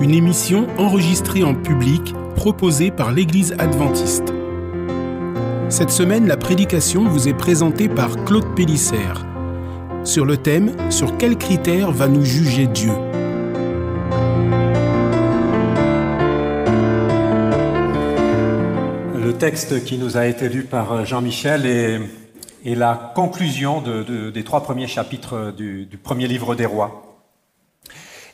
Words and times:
une 0.00 0.14
émission 0.14 0.66
enregistrée 0.78 1.44
en 1.44 1.54
public 1.54 2.14
proposée 2.34 2.90
par 2.90 3.12
l'Église 3.12 3.54
adventiste. 3.58 4.32
Cette 5.68 5.90
semaine, 5.90 6.26
la 6.26 6.38
prédication 6.38 7.04
vous 7.06 7.28
est 7.28 7.34
présentée 7.34 7.88
par 7.88 8.24
Claude 8.24 8.54
Pélissère 8.56 9.26
sur 10.02 10.24
le 10.24 10.38
thème 10.38 10.74
Sur 10.90 11.18
quels 11.18 11.36
critères 11.36 11.92
va 11.92 12.08
nous 12.08 12.24
juger 12.24 12.66
Dieu? 12.66 12.92
Le 19.22 19.34
texte 19.34 19.84
qui 19.84 19.98
nous 19.98 20.16
a 20.16 20.26
été 20.26 20.48
lu 20.48 20.62
par 20.62 21.04
Jean-Michel 21.04 21.66
est, 21.66 22.74
la 22.74 23.12
conclusion 23.14 23.82
de, 23.82 24.02
de, 24.02 24.30
des 24.30 24.44
trois 24.44 24.62
premiers 24.62 24.86
chapitres 24.86 25.52
du 25.54 25.98
premier 26.02 26.26
livre 26.26 26.54
des 26.54 26.66
rois. 26.66 27.09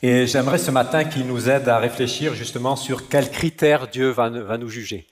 Et 0.02 0.26
j'aimerais 0.26 0.58
ce 0.58 0.70
matin 0.70 1.04
qu'il 1.04 1.26
nous 1.26 1.48
aide 1.48 1.68
à 1.68 1.78
réfléchir 1.78 2.34
justement 2.34 2.76
sur 2.76 3.08
quels 3.08 3.30
critères 3.30 3.88
Dieu 3.88 4.10
va, 4.10 4.28
nous 4.28 4.68
juger. 4.68 5.06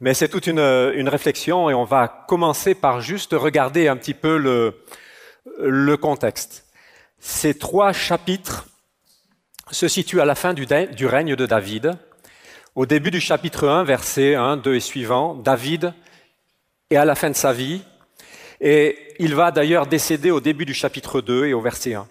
Mais 0.00 0.12
c'est 0.12 0.28
toute 0.28 0.48
une, 0.48 0.60
réflexion 1.08 1.70
et 1.70 1.74
on 1.74 1.84
va 1.84 2.08
commencer 2.26 2.74
par 2.74 3.00
juste 3.00 3.32
regarder 3.32 3.86
un 3.86 3.96
petit 3.96 4.14
peu 4.14 4.36
le, 4.36 5.96
contexte. 5.96 6.66
Ces 7.20 7.54
trois 7.54 7.92
chapitres 7.92 8.66
se 9.70 9.86
situent 9.86 10.20
à 10.20 10.24
la 10.24 10.34
fin 10.34 10.52
du, 10.52 10.66
règne 11.06 11.36
de 11.36 11.46
David. 11.46 11.92
Au 12.74 12.86
début 12.86 13.10
du 13.10 13.20
chapitre 13.20 13.68
1, 13.68 13.84
versets 13.84 14.34
1, 14.34 14.56
2 14.56 14.74
et 14.74 14.80
suivants, 14.80 15.34
David 15.34 15.94
est 16.90 16.96
à 16.96 17.04
la 17.04 17.14
fin 17.14 17.30
de 17.30 17.36
sa 17.36 17.52
vie 17.52 17.82
et 18.60 19.14
il 19.20 19.34
va 19.34 19.52
d'ailleurs 19.52 19.86
décéder 19.86 20.30
au 20.32 20.40
début 20.40 20.64
du 20.64 20.74
chapitre 20.74 21.20
2 21.20 21.46
et 21.46 21.54
au 21.54 21.60
verset 21.60 21.94
1. 21.94 22.08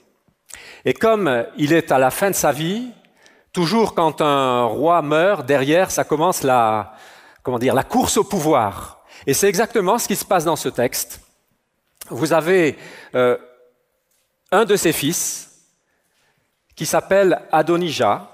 Et 0.86 0.94
comme 0.94 1.45
il 1.58 1.73
est 1.73 1.91
à 1.91 2.00
la 2.00 2.11
fin 2.11 2.30
de 2.30 2.36
sa 2.36 2.52
vie, 2.52 2.89
toujours 3.52 3.95
quand 3.95 4.22
un 4.22 4.63
roi 4.63 5.02
meurt, 5.02 5.45
derrière, 5.45 5.91
ça 5.91 6.03
commence 6.03 6.44
la, 6.44 6.94
comment 7.44 7.59
dire, 7.59 7.73
la 7.73 7.83
course 7.83 8.17
au 8.17 8.23
pouvoir. 8.23 9.03
Et 9.25 9.33
c'est 9.33 9.47
exactement 9.47 9.97
ce 9.97 10.08
qui 10.08 10.16
se 10.16 10.25
passe 10.25 10.45
dans 10.45 10.55
ce 10.55 10.69
texte. 10.69 11.22
Vous 12.09 12.33
avez 12.33 12.78
euh, 13.16 13.38
un 14.52 14.66
de 14.66 14.75
ses 14.75 14.94
fils 14.94 15.66
qui 16.75 16.85
s'appelle 16.85 17.41
Adonijah 17.52 18.30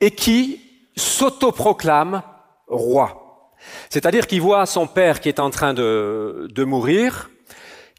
et 0.00 0.10
qui 0.10 0.60
s'autoproclame 0.96 2.22
roi. 2.68 3.52
C'est-à-dire 3.90 4.26
qu'il 4.26 4.40
voit 4.40 4.66
son 4.66 4.86
père 4.86 5.20
qui 5.20 5.28
est 5.28 5.40
en 5.40 5.50
train 5.50 5.74
de, 5.74 6.48
de 6.50 6.64
mourir, 6.64 7.28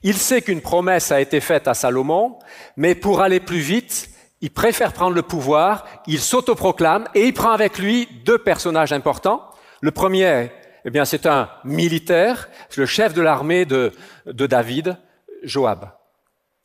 il 0.04 0.16
sait 0.16 0.42
qu'une 0.42 0.62
promesse 0.62 1.12
a 1.12 1.20
été 1.20 1.42
faite 1.42 1.68
à 1.68 1.74
Salomon, 1.74 2.40
mais 2.78 2.96
pour 2.96 3.22
aller 3.22 3.40
plus 3.40 3.60
vite, 3.60 4.10
il 4.42 4.52
préfère 4.52 4.94
prendre 4.94 5.16
le 5.16 5.22
pouvoir, 5.22 5.86
il 6.08 6.20
s'autoproclame 6.20 7.08
et 7.14 7.26
il 7.26 7.34
prend 7.34 7.52
avec 7.52 7.78
lui 7.78 8.08
deux 8.24 8.38
personnages 8.38 8.94
importants. 8.94 9.44
Le 9.82 9.92
premier, 9.92 10.52
eh 10.86 10.90
bien, 10.90 11.04
c'est 11.04 11.26
un 11.26 11.50
militaire, 11.66 12.50
c'est 12.70 12.80
le 12.80 12.86
chef 12.86 13.14
de 13.14 13.22
l'armée 13.22 13.66
de, 13.66 13.92
David, 14.26 14.98
Joab. 15.44 15.92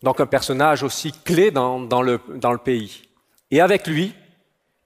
Donc 0.02 0.20
un 0.20 0.26
personnage 0.26 0.82
aussi 0.82 1.12
clé 1.24 1.50
dans, 1.50 1.80
dans, 1.80 2.02
le, 2.02 2.20
dans 2.36 2.52
le 2.52 2.58
pays. 2.58 3.02
Et 3.50 3.60
avec 3.60 3.86
lui, 3.86 4.14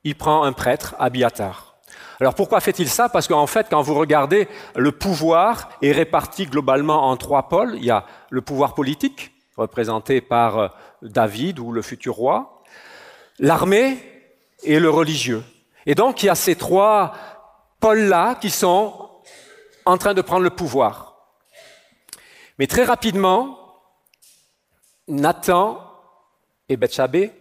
il 0.04 0.14
prend 0.14 0.44
un 0.44 0.52
prêtre, 0.52 0.94
Abiatar. 0.98 1.67
Alors 2.20 2.34
pourquoi 2.34 2.60
fait-il 2.60 2.88
ça? 2.88 3.08
Parce 3.08 3.28
qu'en 3.28 3.46
fait, 3.46 3.68
quand 3.70 3.82
vous 3.82 3.94
regardez, 3.94 4.48
le 4.74 4.90
pouvoir 4.90 5.70
est 5.82 5.92
réparti 5.92 6.46
globalement 6.46 7.08
en 7.08 7.16
trois 7.16 7.48
pôles. 7.48 7.76
Il 7.76 7.84
y 7.84 7.90
a 7.90 8.04
le 8.30 8.40
pouvoir 8.40 8.74
politique, 8.74 9.32
représenté 9.56 10.20
par 10.20 10.58
euh, 10.58 10.68
David 11.02 11.60
ou 11.60 11.70
le 11.70 11.82
futur 11.82 12.14
roi, 12.14 12.62
l'armée 13.38 13.98
et 14.64 14.80
le 14.80 14.90
religieux. 14.90 15.44
Et 15.86 15.94
donc 15.94 16.22
il 16.22 16.26
y 16.26 16.28
a 16.28 16.34
ces 16.34 16.56
trois 16.56 17.14
pôles-là 17.80 18.34
qui 18.34 18.50
sont 18.50 19.10
en 19.84 19.96
train 19.96 20.14
de 20.14 20.22
prendre 20.22 20.42
le 20.42 20.50
pouvoir. 20.50 21.14
Mais 22.58 22.66
très 22.66 22.84
rapidement, 22.84 23.58
Nathan 25.06 25.80
et 26.68 26.76
Bethshabé 26.76 27.32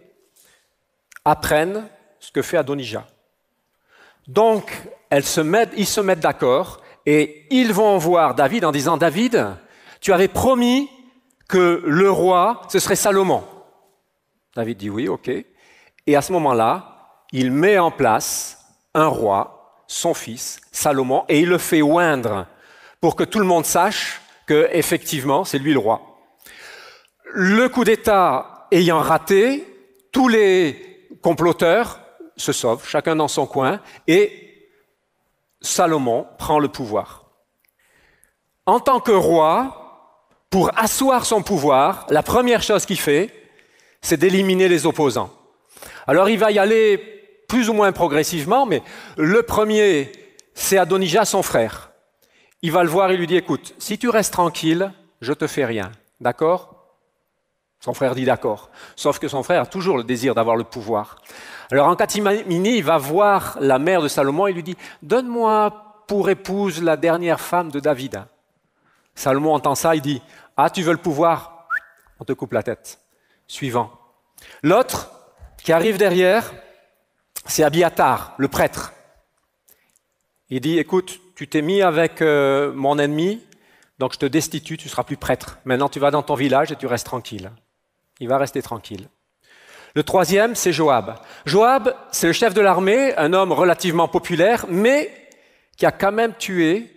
apprennent 1.24 1.88
ce 2.20 2.30
que 2.30 2.42
fait 2.42 2.56
Adonijah. 2.56 3.04
Donc, 4.28 4.70
ils 5.10 5.24
se 5.24 5.40
mettent 6.00 6.20
d'accord 6.20 6.82
et 7.06 7.46
ils 7.50 7.72
vont 7.72 7.96
voir 7.96 8.34
David 8.34 8.66
en 8.66 8.72
disant, 8.72 8.98
David, 8.98 9.56
tu 10.00 10.12
avais 10.12 10.28
promis 10.28 10.90
que 11.48 11.82
le 11.86 12.10
roi, 12.10 12.60
ce 12.68 12.78
serait 12.78 12.94
Salomon. 12.94 13.42
David 14.54 14.76
dit 14.76 14.90
oui, 14.90 15.08
ok. 15.08 15.30
Et 16.06 16.16
à 16.16 16.20
ce 16.20 16.32
moment-là, 16.32 17.24
il 17.32 17.50
met 17.50 17.78
en 17.78 17.90
place 17.90 18.58
un 18.94 19.06
roi, 19.06 19.82
son 19.86 20.12
fils, 20.12 20.60
Salomon, 20.72 21.24
et 21.28 21.40
il 21.40 21.48
le 21.48 21.58
fait 21.58 21.80
oindre 21.80 22.46
pour 23.00 23.16
que 23.16 23.24
tout 23.24 23.38
le 23.38 23.46
monde 23.46 23.64
sache 23.64 24.20
que 24.46 24.68
effectivement 24.72 25.44
c'est 25.44 25.58
lui 25.58 25.72
le 25.72 25.78
roi. 25.78 26.18
Le 27.24 27.68
coup 27.68 27.84
d'État 27.84 28.66
ayant 28.70 29.00
raté, 29.00 29.66
tous 30.12 30.28
les 30.28 31.08
comploteurs 31.22 32.00
se 32.38 32.52
sauvent, 32.52 32.86
chacun 32.86 33.16
dans 33.16 33.28
son 33.28 33.46
coin, 33.46 33.80
et 34.06 34.70
Salomon 35.60 36.26
prend 36.38 36.58
le 36.58 36.68
pouvoir. 36.68 37.26
En 38.66 38.80
tant 38.80 39.00
que 39.00 39.12
roi, 39.12 39.84
pour 40.50 40.70
asseoir 40.78 41.26
son 41.26 41.42
pouvoir, 41.42 42.06
la 42.10 42.22
première 42.22 42.62
chose 42.62 42.86
qu'il 42.86 42.98
fait, 42.98 43.34
c'est 44.00 44.16
d'éliminer 44.16 44.68
les 44.68 44.86
opposants. 44.86 45.30
Alors 46.06 46.28
il 46.28 46.38
va 46.38 46.50
y 46.50 46.58
aller 46.58 46.98
plus 47.48 47.68
ou 47.68 47.72
moins 47.72 47.92
progressivement, 47.92 48.66
mais 48.66 48.82
le 49.16 49.42
premier, 49.42 50.12
c'est 50.54 50.78
Adonijah, 50.78 51.24
son 51.24 51.42
frère. 51.42 51.92
Il 52.62 52.72
va 52.72 52.82
le 52.82 52.88
voir 52.88 53.10
et 53.10 53.16
lui 53.16 53.26
dit, 53.26 53.36
écoute, 53.36 53.74
si 53.78 53.98
tu 53.98 54.08
restes 54.08 54.32
tranquille, 54.32 54.92
je 55.20 55.32
te 55.32 55.46
fais 55.46 55.64
rien. 55.64 55.92
D'accord? 56.20 56.77
Son 57.80 57.94
frère 57.94 58.14
dit 58.14 58.24
d'accord. 58.24 58.70
Sauf 58.96 59.18
que 59.18 59.28
son 59.28 59.42
frère 59.42 59.62
a 59.62 59.66
toujours 59.66 59.96
le 59.96 60.04
désir 60.04 60.34
d'avoir 60.34 60.56
le 60.56 60.64
pouvoir. 60.64 61.16
Alors 61.70 61.86
en 61.86 61.96
catimini, 61.96 62.78
il 62.78 62.84
va 62.84 62.98
voir 62.98 63.56
la 63.60 63.78
mère 63.78 64.02
de 64.02 64.08
Salomon 64.08 64.46
et 64.46 64.52
lui 64.52 64.62
dit 64.62 64.76
Donne-moi 65.02 66.02
pour 66.06 66.28
épouse 66.30 66.82
la 66.82 66.96
dernière 66.96 67.40
femme 67.40 67.70
de 67.70 67.78
David. 67.78 68.24
Salomon 69.14 69.54
entend 69.54 69.74
ça, 69.74 69.94
il 69.94 70.02
dit 70.02 70.22
Ah, 70.56 70.70
tu 70.70 70.82
veux 70.82 70.92
le 70.92 70.98
pouvoir? 70.98 71.68
On 72.18 72.24
te 72.24 72.32
coupe 72.32 72.52
la 72.52 72.64
tête. 72.64 73.00
Suivant. 73.46 73.92
L'autre 74.62 75.10
qui 75.62 75.72
arrive 75.72 75.98
derrière, 75.98 76.52
c'est 77.46 77.62
Abiatar, 77.62 78.34
le 78.38 78.48
prêtre. 78.48 78.92
Il 80.50 80.60
dit 80.60 80.78
Écoute, 80.78 81.20
tu 81.36 81.46
t'es 81.46 81.62
mis 81.62 81.82
avec 81.82 82.22
euh, 82.22 82.72
mon 82.72 82.98
ennemi, 82.98 83.40
donc 84.00 84.14
je 84.14 84.18
te 84.18 84.26
destitue, 84.26 84.76
tu 84.76 84.88
seras 84.88 85.04
plus 85.04 85.16
prêtre. 85.16 85.58
Maintenant, 85.64 85.88
tu 85.88 86.00
vas 86.00 86.10
dans 86.10 86.22
ton 86.22 86.34
village 86.34 86.72
et 86.72 86.76
tu 86.76 86.86
restes 86.86 87.06
tranquille. 87.06 87.52
Il 88.20 88.28
va 88.28 88.38
rester 88.38 88.62
tranquille. 88.62 89.08
Le 89.94 90.02
troisième, 90.02 90.54
c'est 90.54 90.72
Joab. 90.72 91.18
Joab, 91.46 91.94
c'est 92.10 92.26
le 92.26 92.32
chef 92.32 92.54
de 92.54 92.60
l'armée, 92.60 93.16
un 93.16 93.32
homme 93.32 93.52
relativement 93.52 94.08
populaire, 94.08 94.66
mais 94.68 95.10
qui 95.76 95.86
a 95.86 95.92
quand 95.92 96.12
même 96.12 96.34
tué, 96.34 96.92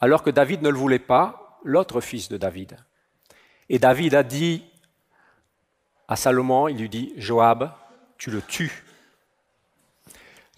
alors 0.00 0.22
que 0.22 0.30
David 0.30 0.62
ne 0.62 0.68
le 0.68 0.78
voulait 0.78 0.98
pas, 0.98 1.58
l'autre 1.64 2.00
fils 2.00 2.28
de 2.28 2.36
David. 2.36 2.76
Et 3.68 3.78
David 3.78 4.14
a 4.14 4.22
dit 4.22 4.64
à 6.08 6.16
Salomon, 6.16 6.68
il 6.68 6.78
lui 6.78 6.88
dit, 6.88 7.12
Joab, 7.16 7.70
tu 8.18 8.30
le 8.30 8.42
tues. 8.42 8.84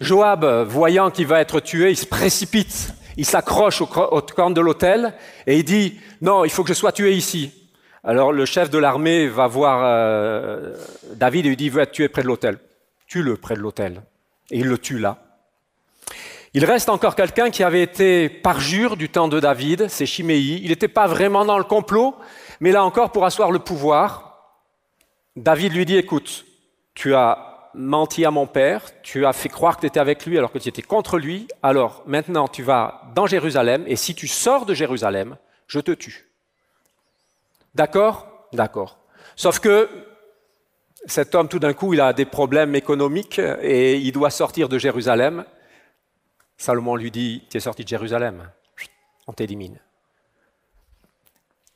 Joab, 0.00 0.44
voyant 0.66 1.10
qu'il 1.10 1.26
va 1.26 1.40
être 1.40 1.60
tué, 1.60 1.90
il 1.90 1.96
se 1.96 2.06
précipite, 2.06 2.94
il 3.16 3.26
s'accroche 3.26 3.82
au, 3.82 3.86
au 3.86 4.50
de 4.50 4.60
l'autel 4.60 5.14
et 5.46 5.58
il 5.58 5.64
dit, 5.64 6.00
non, 6.20 6.44
il 6.44 6.50
faut 6.50 6.62
que 6.62 6.70
je 6.70 6.74
sois 6.74 6.92
tué 6.92 7.12
ici. 7.12 7.61
Alors 8.04 8.32
le 8.32 8.44
chef 8.44 8.68
de 8.68 8.78
l'armée 8.78 9.28
va 9.28 9.46
voir 9.46 9.82
euh, 9.84 10.74
David 11.14 11.46
et 11.46 11.48
lui 11.50 11.56
dit, 11.56 11.66
il 11.66 11.70
veut 11.70 11.86
tué 11.86 12.08
près 12.08 12.22
de 12.22 12.26
l'autel. 12.26 12.58
Tue-le 13.06 13.36
près 13.36 13.54
de 13.54 13.60
l'autel. 13.60 14.02
Et 14.50 14.58
il 14.58 14.66
le 14.66 14.78
tue 14.78 14.98
là. 14.98 15.18
Il 16.54 16.64
reste 16.64 16.88
encore 16.88 17.14
quelqu'un 17.14 17.50
qui 17.50 17.62
avait 17.62 17.82
été 17.82 18.28
parjure 18.28 18.96
du 18.96 19.08
temps 19.08 19.28
de 19.28 19.40
David, 19.40 19.88
c'est 19.88 20.04
Chiméi. 20.04 20.60
Il 20.62 20.68
n'était 20.68 20.88
pas 20.88 21.06
vraiment 21.06 21.44
dans 21.44 21.56
le 21.56 21.64
complot, 21.64 22.14
mais 22.60 22.72
là 22.72 22.84
encore 22.84 23.10
pour 23.10 23.24
asseoir 23.24 23.50
le 23.50 23.58
pouvoir. 23.58 24.56
David 25.34 25.72
lui 25.72 25.86
dit, 25.86 25.96
écoute, 25.96 26.44
tu 26.94 27.14
as 27.14 27.70
menti 27.74 28.26
à 28.26 28.30
mon 28.30 28.46
père, 28.46 28.82
tu 29.02 29.24
as 29.24 29.32
fait 29.32 29.48
croire 29.48 29.76
que 29.76 29.82
tu 29.82 29.86
étais 29.86 30.00
avec 30.00 30.26
lui 30.26 30.36
alors 30.36 30.52
que 30.52 30.58
tu 30.58 30.68
étais 30.68 30.82
contre 30.82 31.18
lui, 31.18 31.48
alors 31.62 32.02
maintenant 32.06 32.48
tu 32.48 32.62
vas 32.62 33.02
dans 33.14 33.26
Jérusalem, 33.26 33.84
et 33.86 33.96
si 33.96 34.14
tu 34.14 34.28
sors 34.28 34.66
de 34.66 34.74
Jérusalem, 34.74 35.36
je 35.68 35.80
te 35.80 35.92
tue. 35.92 36.31
D'accord? 37.74 38.46
D'accord. 38.52 38.98
Sauf 39.36 39.58
que 39.58 39.88
cet 41.06 41.34
homme, 41.34 41.48
tout 41.48 41.58
d'un 41.58 41.72
coup, 41.72 41.94
il 41.94 42.00
a 42.00 42.12
des 42.12 42.24
problèmes 42.24 42.74
économiques 42.74 43.38
et 43.38 43.96
il 43.96 44.12
doit 44.12 44.30
sortir 44.30 44.68
de 44.68 44.78
Jérusalem. 44.78 45.44
Salomon 46.56 46.96
lui 46.96 47.10
dit, 47.10 47.44
tu 47.50 47.56
es 47.56 47.60
sorti 47.60 47.82
de 47.82 47.88
Jérusalem, 47.88 48.48
on 49.26 49.32
t'élimine. 49.32 49.78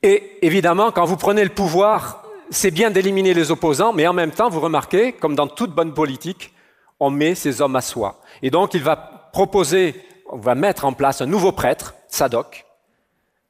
Et 0.02 0.38
évidemment, 0.46 0.92
quand 0.92 1.04
vous 1.04 1.16
prenez 1.16 1.42
le 1.42 1.50
pouvoir, 1.50 2.22
c'est 2.50 2.70
bien 2.70 2.90
d'éliminer 2.90 3.34
les 3.34 3.50
opposants, 3.50 3.92
mais 3.92 4.06
en 4.06 4.12
même 4.12 4.30
temps, 4.30 4.48
vous 4.48 4.60
remarquez, 4.60 5.12
comme 5.12 5.34
dans 5.34 5.48
toute 5.48 5.72
bonne 5.72 5.94
politique, 5.94 6.54
on 7.00 7.10
met 7.10 7.34
ces 7.34 7.60
hommes 7.60 7.76
à 7.76 7.80
soi. 7.80 8.20
Et 8.42 8.50
donc, 8.50 8.74
il 8.74 8.82
va 8.82 8.96
proposer, 9.32 10.06
on 10.30 10.38
va 10.38 10.54
mettre 10.54 10.84
en 10.84 10.92
place 10.92 11.20
un 11.20 11.26
nouveau 11.26 11.50
prêtre, 11.50 11.94
Sadoc, 12.08 12.65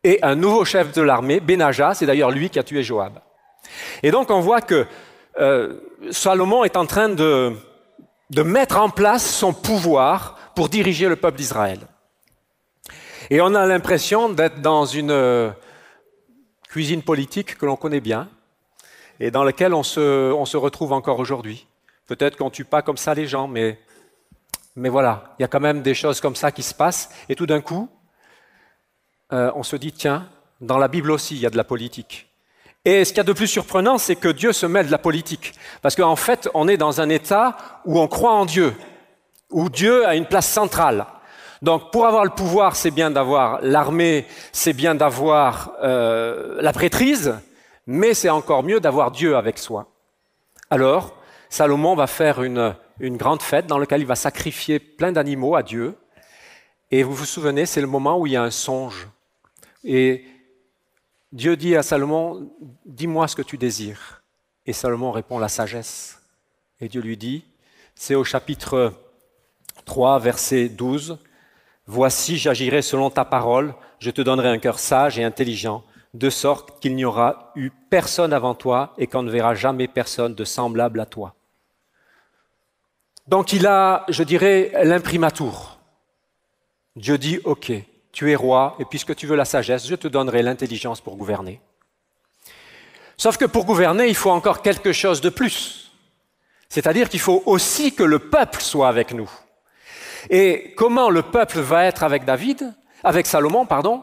et 0.04 0.18
un 0.22 0.34
nouveau 0.34 0.64
chef 0.64 0.92
de 0.92 1.02
l'armée, 1.02 1.40
Benaja, 1.40 1.94
c'est 1.94 2.06
d'ailleurs 2.06 2.30
lui 2.30 2.50
qui 2.50 2.58
a 2.58 2.62
tué 2.62 2.82
Joab. 2.82 3.18
Et 4.02 4.10
donc, 4.10 4.30
on 4.30 4.40
voit 4.40 4.60
que 4.60 4.86
euh, 5.38 5.80
Salomon 6.10 6.64
est 6.64 6.76
en 6.76 6.86
train 6.86 7.08
de, 7.08 7.52
mettre 8.30 8.78
en 8.78 8.88
place 8.88 9.28
son 9.28 9.52
pouvoir 9.52 10.38
pour 10.54 10.68
diriger 10.68 11.08
le 11.08 11.16
peuple 11.16 11.38
d'Israël. 11.38 11.80
Et 13.30 13.40
on 13.40 13.54
a 13.54 13.66
l'impression 13.66 14.28
d'être 14.28 14.60
dans 14.60 14.86
une 14.86 15.10
euh, 15.10 15.50
cuisine 16.68 17.02
politique 17.02 17.58
que 17.58 17.66
l'on 17.66 17.76
connaît 17.76 18.00
bien, 18.00 18.28
et 19.18 19.30
dans 19.30 19.44
se, 19.82 20.32
on 20.32 20.44
se 20.44 20.56
retrouve 20.56 20.92
encore 20.92 21.18
aujourd'hui. 21.18 21.66
Peut-être 22.06 22.36
qu'on 22.36 22.46
ne 22.46 22.50
tue 22.50 22.64
pas 22.64 22.82
comme 22.82 22.96
ça 22.96 23.14
les 23.14 23.26
gens, 23.26 23.48
mais, 23.48 23.78
mais 24.76 24.88
voilà, 24.88 25.34
il 25.38 25.42
y 25.42 25.44
a 25.44 25.48
quand 25.48 25.60
même 25.60 25.82
des 25.82 25.94
choses 25.94 26.20
comme 26.20 26.36
ça 26.36 26.52
qui 26.52 26.62
se 26.62 26.74
passent. 26.74 27.10
Et 27.28 27.34
tout 27.34 27.46
d'un 27.46 27.60
coup, 27.60 27.88
euh, 29.32 29.50
on 29.54 29.62
se 29.62 29.76
dit, 29.76 29.92
tiens, 29.92 30.28
dans 30.60 30.78
la 30.78 30.88
Bible 30.88 31.10
aussi, 31.10 31.34
il 31.34 31.40
y 31.40 31.46
a 31.46 31.50
de 31.50 31.56
la 31.56 31.64
politique. 31.64 32.28
Et 32.84 33.04
ce 33.04 33.10
qu'il 33.10 33.18
y 33.18 33.20
a 33.20 33.24
de 33.24 33.32
plus 33.32 33.48
surprenant, 33.48 33.98
c'est 33.98 34.16
que 34.16 34.28
Dieu 34.28 34.52
se 34.52 34.64
mêle 34.66 34.86
de 34.86 34.92
la 34.92 34.98
politique. 34.98 35.54
Parce 35.82 35.96
qu'en 35.96 36.16
fait, 36.16 36.48
on 36.54 36.68
est 36.68 36.76
dans 36.76 37.00
un 37.00 37.08
état 37.08 37.56
où 37.84 37.98
on 37.98 38.06
croit 38.06 38.32
en 38.32 38.46
Dieu, 38.46 38.74
où 39.50 39.68
Dieu 39.68 40.06
a 40.06 40.14
une 40.14 40.26
place 40.26 40.48
centrale. 40.48 41.06
Donc 41.62 41.90
pour 41.90 42.06
avoir 42.06 42.24
le 42.24 42.30
pouvoir, 42.30 42.76
c'est 42.76 42.90
bien 42.90 43.10
d'avoir 43.10 43.60
l'armée, 43.62 44.26
c'est 44.52 44.72
bien 44.72 44.94
d'avoir 44.94 45.72
euh, 45.82 46.58
la 46.60 46.72
prêtrise, 46.72 47.34
mais 47.86 48.14
c'est 48.14 48.28
encore 48.28 48.62
mieux 48.62 48.78
d'avoir 48.78 49.10
Dieu 49.10 49.36
avec 49.36 49.58
soi. 49.58 49.88
Alors, 50.70 51.16
Salomon 51.48 51.94
va 51.94 52.06
faire 52.06 52.42
une, 52.42 52.74
grande 53.00 53.42
fête 53.42 53.66
dans 53.66 53.78
laquelle 53.78 54.00
il 54.00 54.06
va 54.06 54.16
sacrifier 54.16 54.78
plein 54.78 55.12
d'animaux 55.12 55.56
à 55.56 55.62
Dieu. 55.62 55.96
Et 56.90 57.02
vous 57.02 57.14
vous 57.14 57.24
souvenez, 57.24 57.66
c'est 57.66 57.80
le 57.80 57.86
moment 57.86 58.18
où 58.18 58.26
il 58.26 58.32
y 58.32 58.36
a 58.36 58.42
un 58.42 58.50
songe. 58.50 59.08
Et 59.88 60.24
Dieu 61.30 61.56
dit 61.56 61.76
à 61.76 61.84
Salomon, 61.84 62.52
dis-moi 62.84 63.28
ce 63.28 63.36
que 63.36 63.42
tu 63.42 63.56
désires. 63.56 64.24
Et 64.66 64.72
Salomon 64.72 65.12
répond 65.12 65.38
la 65.38 65.48
sagesse. 65.48 66.20
Et 66.80 66.88
Dieu 66.88 67.00
lui 67.00 67.16
dit, 67.16 67.44
c'est 67.94 68.16
au 68.16 68.24
chapitre 68.24 68.92
3, 69.84 70.18
verset 70.18 70.68
12, 70.68 71.18
Voici, 71.88 72.36
j'agirai 72.36 72.82
selon 72.82 73.10
ta 73.10 73.24
parole, 73.24 73.72
je 74.00 74.10
te 74.10 74.20
donnerai 74.20 74.48
un 74.48 74.58
cœur 74.58 74.80
sage 74.80 75.20
et 75.20 75.24
intelligent 75.24 75.84
de 76.14 76.30
sorte 76.30 76.80
qu'il 76.80 76.96
n'y 76.96 77.04
aura 77.04 77.52
eu 77.54 77.70
personne 77.70 78.32
avant 78.32 78.54
toi 78.54 78.92
et 78.98 79.06
qu'on 79.06 79.22
ne 79.22 79.30
verra 79.30 79.54
jamais 79.54 79.86
personne 79.86 80.34
de 80.34 80.44
semblable 80.44 80.98
à 80.98 81.06
toi. 81.06 81.36
Donc 83.28 83.52
il 83.52 83.68
a, 83.68 84.04
je 84.08 84.24
dirais, 84.24 84.72
l'imprimatur. 84.82 85.78
Dieu 86.96 87.18
dit, 87.18 87.38
OK, 87.44 87.72
tu 88.16 88.32
es 88.32 88.34
roi, 88.34 88.74
et 88.78 88.86
puisque 88.86 89.14
tu 89.14 89.26
veux 89.26 89.36
la 89.36 89.44
sagesse, 89.44 89.86
je 89.86 89.94
te 89.94 90.08
donnerai 90.08 90.42
l'intelligence 90.42 91.02
pour 91.02 91.16
gouverner. 91.16 91.60
Sauf 93.18 93.36
que 93.36 93.44
pour 93.44 93.66
gouverner, 93.66 94.08
il 94.08 94.14
faut 94.14 94.30
encore 94.30 94.62
quelque 94.62 94.94
chose 94.94 95.20
de 95.20 95.28
plus. 95.28 95.92
C'est-à-dire 96.70 97.10
qu'il 97.10 97.20
faut 97.20 97.42
aussi 97.44 97.94
que 97.94 98.02
le 98.02 98.18
peuple 98.18 98.62
soit 98.62 98.88
avec 98.88 99.12
nous. 99.12 99.30
Et 100.30 100.72
comment 100.78 101.10
le 101.10 101.20
peuple 101.20 101.60
va 101.60 101.84
être 101.84 102.04
avec 102.04 102.24
David, 102.24 102.74
avec 103.04 103.26
Salomon, 103.26 103.66
pardon, 103.66 104.02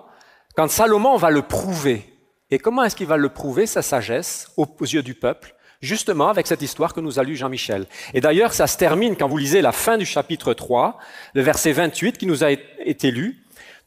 quand 0.55 0.69
Salomon 0.69 1.17
va 1.17 1.31
le 1.31 1.41
prouver, 1.41 2.13
et 2.51 2.59
comment 2.59 2.83
est-ce 2.83 2.95
qu'il 2.95 3.07
va 3.07 3.17
le 3.17 3.29
prouver, 3.29 3.65
sa 3.65 3.81
sagesse, 3.81 4.51
aux, 4.57 4.67
yeux 4.79 5.01
du 5.01 5.15
peuple? 5.15 5.55
Justement 5.81 6.29
avec 6.29 6.45
cette 6.45 6.61
histoire 6.61 6.93
que 6.93 6.99
nous 6.99 7.17
a 7.17 7.23
lu 7.23 7.35
Jean-Michel. 7.35 7.87
Et 8.13 8.21
d'ailleurs, 8.21 8.53
ça 8.53 8.67
se 8.67 8.77
termine 8.77 9.15
quand 9.17 9.27
vous 9.27 9.39
lisez 9.39 9.63
la 9.63 9.71
fin 9.71 9.97
du 9.97 10.05
chapitre 10.05 10.53
3, 10.53 10.99
le 11.33 11.41
verset 11.41 11.71
28 11.71 12.19
qui 12.19 12.27
nous 12.27 12.43
a 12.43 12.51
été 12.51 13.09
lu. 13.09 13.42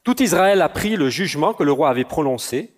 Tout 0.06 0.22
Israël 0.22 0.62
a 0.62 0.68
pris 0.68 0.94
le 0.94 1.10
jugement 1.10 1.52
que 1.52 1.64
le 1.64 1.72
roi 1.72 1.88
avait 1.88 2.04
prononcé, 2.04 2.72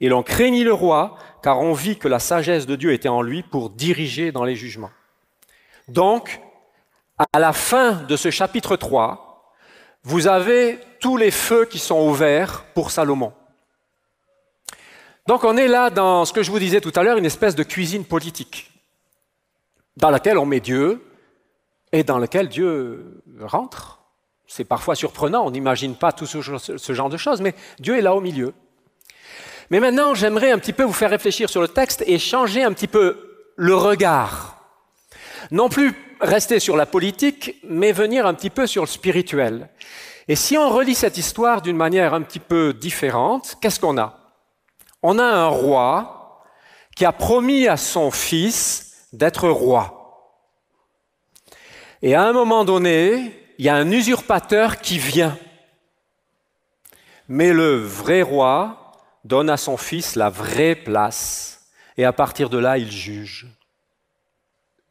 et 0.00 0.08
l'on 0.08 0.22
craignit 0.22 0.62
le 0.62 0.72
roi, 0.72 1.18
car 1.42 1.58
on 1.58 1.72
vit 1.72 1.98
que 1.98 2.06
la 2.06 2.20
sagesse 2.20 2.64
de 2.64 2.76
Dieu 2.76 2.92
était 2.92 3.08
en 3.08 3.22
lui 3.22 3.42
pour 3.42 3.70
diriger 3.70 4.30
dans 4.30 4.44
les 4.44 4.54
jugements. 4.54 4.92
Donc, 5.88 6.40
à 7.32 7.40
la 7.40 7.52
fin 7.52 7.94
de 7.94 8.14
ce 8.14 8.30
chapitre 8.30 8.76
3, 8.76 9.52
vous 10.04 10.28
avez 10.28 10.78
tous 11.00 11.16
les 11.16 11.32
feux 11.32 11.64
qui 11.64 11.80
sont 11.80 12.08
ouverts 12.08 12.62
pour 12.72 12.92
Salomon. 12.92 13.32
Donc 15.26 15.42
on 15.42 15.56
est 15.56 15.66
là 15.66 15.90
dans 15.90 16.24
ce 16.24 16.32
que 16.32 16.44
je 16.44 16.52
vous 16.52 16.60
disais 16.60 16.80
tout 16.80 16.92
à 16.94 17.02
l'heure, 17.02 17.18
une 17.18 17.26
espèce 17.26 17.56
de 17.56 17.64
cuisine 17.64 18.04
politique, 18.04 18.70
dans 19.96 20.10
laquelle 20.10 20.38
on 20.38 20.46
met 20.46 20.60
Dieu 20.60 21.04
et 21.90 22.04
dans 22.04 22.18
laquelle 22.18 22.48
Dieu 22.48 23.24
rentre. 23.40 23.99
C'est 24.52 24.64
parfois 24.64 24.96
surprenant, 24.96 25.46
on 25.46 25.52
n'imagine 25.52 25.94
pas 25.94 26.10
tout 26.10 26.26
ce, 26.26 26.40
genre 26.92 27.08
de 27.08 27.16
choses, 27.16 27.40
mais 27.40 27.54
Dieu 27.78 27.96
est 27.96 28.00
là 28.00 28.16
au 28.16 28.20
milieu. 28.20 28.52
Mais 29.70 29.78
maintenant, 29.78 30.12
j'aimerais 30.12 30.50
un 30.50 30.58
petit 30.58 30.72
peu 30.72 30.82
vous 30.82 30.92
faire 30.92 31.10
réfléchir 31.10 31.48
sur 31.48 31.60
le 31.60 31.68
texte 31.68 32.02
et 32.08 32.18
changer 32.18 32.64
un 32.64 32.72
petit 32.72 32.88
peu 32.88 33.52
le 33.54 33.76
regard. 33.76 34.56
Non 35.52 35.68
plus 35.68 35.94
rester 36.20 36.58
sur 36.58 36.76
la 36.76 36.84
politique, 36.84 37.60
mais 37.62 37.92
venir 37.92 38.26
un 38.26 38.34
petit 38.34 38.50
peu 38.50 38.66
sur 38.66 38.82
le 38.82 38.88
spirituel. 38.88 39.68
Et 40.26 40.34
si 40.34 40.58
on 40.58 40.68
relit 40.68 40.96
cette 40.96 41.16
histoire 41.16 41.62
d'une 41.62 41.76
manière 41.76 42.12
un 42.12 42.22
petit 42.22 42.40
peu 42.40 42.72
différente, 42.72 43.54
qu'est-ce 43.60 43.78
qu'on 43.78 43.98
a? 43.98 44.18
On 45.04 45.20
a 45.20 45.24
un 45.24 45.46
roi 45.46 46.42
qui 46.96 47.04
a 47.04 47.12
promis 47.12 47.68
à 47.68 47.76
son 47.76 48.10
fils 48.10 49.06
d'être 49.12 49.48
roi. 49.48 50.34
Et 52.02 52.16
à 52.16 52.24
un 52.24 52.32
moment 52.32 52.64
donné, 52.64 53.39
il 53.60 53.64
y 53.64 53.68
a 53.68 53.76
un 53.76 53.90
usurpateur 53.90 54.78
qui 54.78 54.98
vient. 54.98 55.36
Mais 57.28 57.52
le 57.52 57.76
vrai 57.76 58.22
roi 58.22 58.94
donne 59.22 59.50
à 59.50 59.58
son 59.58 59.76
fils 59.76 60.16
la 60.16 60.30
vraie 60.30 60.74
place. 60.74 61.70
Et 61.98 62.06
à 62.06 62.14
partir 62.14 62.48
de 62.48 62.56
là, 62.56 62.78
il 62.78 62.90
juge. 62.90 63.48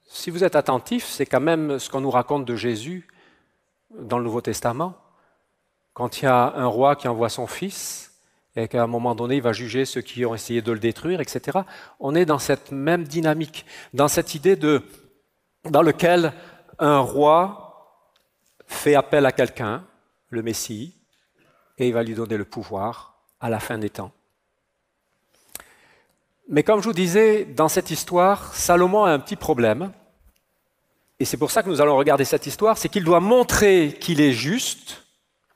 Si 0.06 0.30
vous 0.30 0.44
êtes 0.44 0.56
attentif, 0.56 1.04
c'est 1.06 1.26
quand 1.26 1.40
même 1.40 1.80
ce 1.80 1.90
qu'on 1.90 2.02
nous 2.02 2.12
raconte 2.12 2.46
de 2.46 2.56
Jésus 2.56 3.08
dans 3.90 4.20
le 4.20 4.24
Nouveau 4.24 4.42
Testament. 4.42 4.96
Quand 5.94 6.22
il 6.22 6.26
y 6.26 6.28
a 6.28 6.54
un 6.56 6.68
roi 6.68 6.96
qui 6.96 7.08
envoie 7.08 7.30
son 7.30 7.48
fils 7.48 8.22
et 8.56 8.68
qu'à 8.68 8.84
un 8.84 8.88
moment 8.88 9.16
donné, 9.16 9.38
il 9.38 9.42
va 9.42 9.52
juger 9.52 9.86
ceux 9.86 10.02
qui 10.02 10.28
ont 10.28 10.36
essayé 10.36 10.62
de 10.62 10.72
le 10.72 10.80
détruire, 10.80 11.22
etc. 11.22 11.62
On 12.00 12.14
est 12.14 12.26
dans 12.26 12.38
cette 12.38 12.72
même 12.72 13.06
dynamique, 13.06 13.66
dans 13.96 14.08
cette 14.08 14.36
idée 14.36 14.56
de, 14.56 14.84
dans 15.64 15.82
lequel 15.82 16.34
un 16.78 17.00
roi 17.00 17.66
fait 18.80 18.96
appel 18.96 19.26
à 19.26 19.32
quelqu'un, 19.32 19.84
le 20.30 20.42
Messie, 20.42 20.96
et 21.78 21.88
il 21.88 21.94
va 21.94 22.02
lui 22.02 22.16
donner 22.16 22.38
le 22.38 22.46
pouvoir 22.46 23.20
à 23.42 23.50
la 23.50 23.60
fin 23.60 23.78
des 23.78 23.90
temps. 23.90 24.12
Mais 26.48 26.64
comme 26.64 26.82
je 26.82 26.88
vous 26.88 26.94
disais, 26.94 27.46
dans 27.46 27.68
cette 27.68 27.92
histoire, 27.92 28.56
Salomon 28.56 29.04
a 29.04 29.12
un 29.12 29.20
petit 29.20 29.36
problème. 29.36 29.92
Et 31.20 31.26
c'est 31.26 31.38
pour 31.38 31.52
ça 31.52 31.62
que 31.62 31.70
nous 31.70 31.82
allons 31.82 31.98
regarder 31.98 32.26
cette 32.26 32.48
histoire, 32.48 32.78
c'est 32.78 32.90
qu'il 32.90 33.04
doit 33.04 33.20
montrer 33.20 33.98
qu'il 34.00 34.22
est 34.22 34.32
juste, 34.32 35.04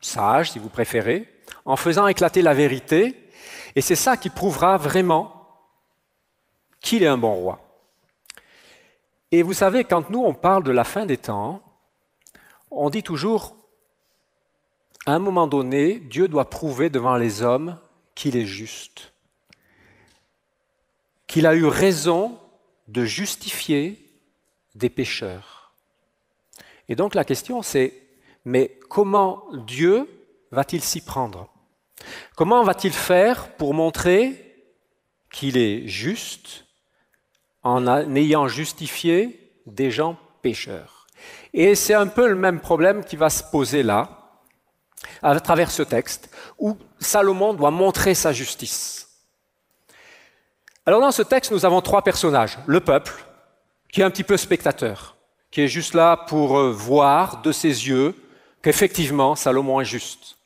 sage 0.02 0.52
si 0.52 0.60
vous 0.60 0.70
préférez, 0.70 1.28
en 1.66 1.78
faisant 1.78 2.08
éclater 2.08 2.42
la 2.42 2.54
vérité. 2.54 3.30
Et 3.76 3.82
c'est 3.82 3.96
ça 3.96 4.18
qui 4.18 4.30
prouvera 4.30 4.78
vraiment 4.78 5.48
qu'il 6.82 7.04
est 7.04 7.08
un 7.08 7.18
bon 7.18 7.34
roi. 7.34 7.60
Et 9.32 9.42
vous 9.42 9.54
savez, 9.54 9.86
quand 9.86 10.10
nous 10.10 10.24
on 10.24 10.34
parle 10.34 10.64
de 10.64 10.72
la 10.72 10.84
fin 10.84 11.06
des 11.06 11.18
temps, 11.18 11.64
on 12.76 12.90
dit 12.90 13.04
toujours, 13.04 13.56
à 15.06 15.14
un 15.14 15.20
moment 15.20 15.48
donné, 15.48 16.00
Dieu 16.00 16.28
doit 16.28 16.50
prouver 16.50 16.90
devant 16.90 17.18
les 17.18 17.42
hommes 17.42 17.78
qu'il 18.16 18.36
est 18.36 18.46
juste 18.46 19.14
qu'il 21.34 21.48
a 21.48 21.56
eu 21.56 21.66
raison 21.66 22.38
de 22.88 23.06
justifier 23.06 24.08
des 24.76 24.92
pécheurs. 24.92 25.74
Et 26.90 26.96
donc 26.96 27.16
la 27.16 27.26
question 27.26 27.64
c'est, 27.64 27.92
mais 28.46 28.78
comment 28.88 29.44
Dieu 29.66 30.08
va-t-il 30.52 30.84
s'y 30.84 31.02
prendre? 31.02 31.52
Comment 32.36 32.62
va-t-il 32.62 32.94
faire 32.94 33.56
pour 33.56 33.74
montrer 33.74 34.70
qu'il 35.32 35.58
est 35.58 35.88
juste 35.88 36.66
en 37.64 37.88
ayant 38.16 38.48
justifié 38.48 39.52
des 39.66 39.90
gens 39.90 40.20
pécheurs? 40.44 41.03
Et 41.54 41.76
c'est 41.76 41.94
un 41.94 42.08
peu 42.08 42.28
le 42.28 42.36
même 42.36 42.60
problème 42.60 43.04
qui 43.04 43.16
va 43.16 43.30
se 43.30 43.44
poser 43.44 43.84
là, 43.84 44.10
à 45.22 45.40
travers 45.40 45.72
ce 45.72 45.84
texte, 45.84 46.30
où 46.58 46.78
Salomon 47.00 47.54
doit 47.54 47.72
montrer 47.72 48.16
sa 48.16 48.32
justice. 48.32 49.08
Alors 50.86 51.00
dans 51.00 51.12
ce 51.12 51.22
texte, 51.22 51.52
nous 51.52 51.66
avons 51.66 51.82
trois 51.82 52.02
personnages. 52.02 52.58
Le 52.66 52.80
peuple, 52.80 53.14
qui 53.92 54.02
est 54.02 54.04
un 54.04 54.10
petit 54.10 54.24
peu 54.24 54.38
spectateur, 54.38 55.16
qui 55.52 55.62
est 55.62 55.68
juste 55.68 55.94
là 55.94 56.18
pour 56.18 56.58
euh, 56.58 56.72
voir 56.72 57.42
de 57.42 57.52
ses 57.52 57.88
yeux 57.88 58.16
qu'effectivement 58.62 59.36
Salomon 59.36 59.80
est 59.80 59.86
juste. 59.86 60.38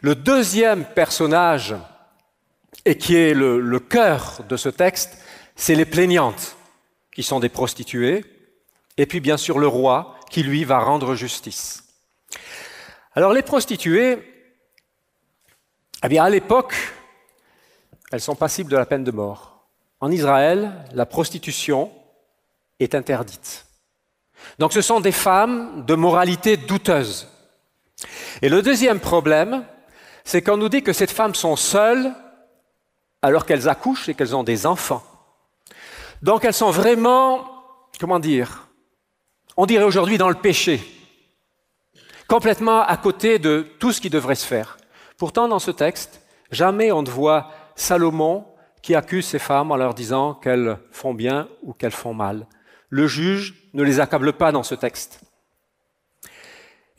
Le 0.00 0.14
deuxième 0.14 0.84
personnage, 0.84 1.76
et 2.84 2.98
qui 2.98 3.16
est 3.16 3.32
le, 3.32 3.60
le 3.60 3.78
cœur 3.78 4.40
de 4.48 4.56
ce 4.56 4.68
texte, 4.68 5.18
c'est 5.54 5.76
les 5.76 5.84
plaignantes, 5.84 6.56
qui 7.14 7.22
sont 7.22 7.38
des 7.38 7.48
prostituées, 7.48 8.24
et 8.96 9.06
puis 9.06 9.20
bien 9.20 9.36
sûr 9.36 9.58
le 9.58 9.66
roi, 9.66 10.16
qui 10.30 10.42
lui 10.42 10.64
va 10.64 10.78
rendre 10.78 11.14
justice. 11.14 11.84
Alors 13.14 13.32
les 13.32 13.42
prostituées, 13.42 14.18
eh 16.02 16.08
bien 16.08 16.24
à 16.24 16.30
l'époque, 16.30 16.74
elles 18.10 18.20
sont 18.20 18.34
passibles 18.34 18.70
de 18.70 18.76
la 18.76 18.86
peine 18.86 19.04
de 19.04 19.10
mort. 19.10 19.66
En 20.00 20.10
Israël, 20.10 20.72
la 20.92 21.06
prostitution 21.06 21.92
est 22.80 22.94
interdite. 22.94 23.66
Donc 24.58 24.72
ce 24.72 24.80
sont 24.80 25.00
des 25.00 25.12
femmes 25.12 25.84
de 25.86 25.94
moralité 25.94 26.56
douteuse. 26.56 27.28
Et 28.40 28.48
le 28.48 28.62
deuxième 28.62 29.00
problème, 29.00 29.64
c'est 30.24 30.42
qu'on 30.42 30.56
nous 30.56 30.68
dit 30.68 30.82
que 30.82 30.92
ces 30.92 31.06
femmes 31.06 31.34
sont 31.34 31.56
seules 31.56 32.12
alors 33.22 33.46
qu'elles 33.46 33.68
accouchent 33.68 34.08
et 34.08 34.14
qu'elles 34.14 34.34
ont 34.34 34.42
des 34.42 34.66
enfants. 34.66 35.04
Donc 36.22 36.44
elles 36.44 36.54
sont 36.54 36.70
vraiment, 36.70 37.46
comment 38.00 38.18
dire, 38.18 38.68
on 39.56 39.66
dirait 39.66 39.84
aujourd'hui 39.84 40.18
dans 40.18 40.28
le 40.28 40.34
péché, 40.34 40.80
complètement 42.26 42.82
à 42.82 42.96
côté 42.96 43.38
de 43.38 43.66
tout 43.78 43.92
ce 43.92 44.00
qui 44.00 44.10
devrait 44.10 44.34
se 44.34 44.46
faire. 44.46 44.78
Pourtant, 45.18 45.48
dans 45.48 45.58
ce 45.58 45.70
texte, 45.70 46.22
jamais 46.50 46.92
on 46.92 47.02
ne 47.02 47.10
voit 47.10 47.50
Salomon 47.76 48.46
qui 48.82 48.94
accuse 48.94 49.26
ces 49.26 49.38
femmes 49.38 49.70
en 49.70 49.76
leur 49.76 49.94
disant 49.94 50.34
qu'elles 50.34 50.78
font 50.90 51.14
bien 51.14 51.48
ou 51.62 51.72
qu'elles 51.72 51.92
font 51.92 52.14
mal. 52.14 52.46
Le 52.88 53.06
juge 53.06 53.68
ne 53.74 53.82
les 53.82 54.00
accable 54.00 54.32
pas 54.32 54.52
dans 54.52 54.62
ce 54.62 54.74
texte. 54.74 55.20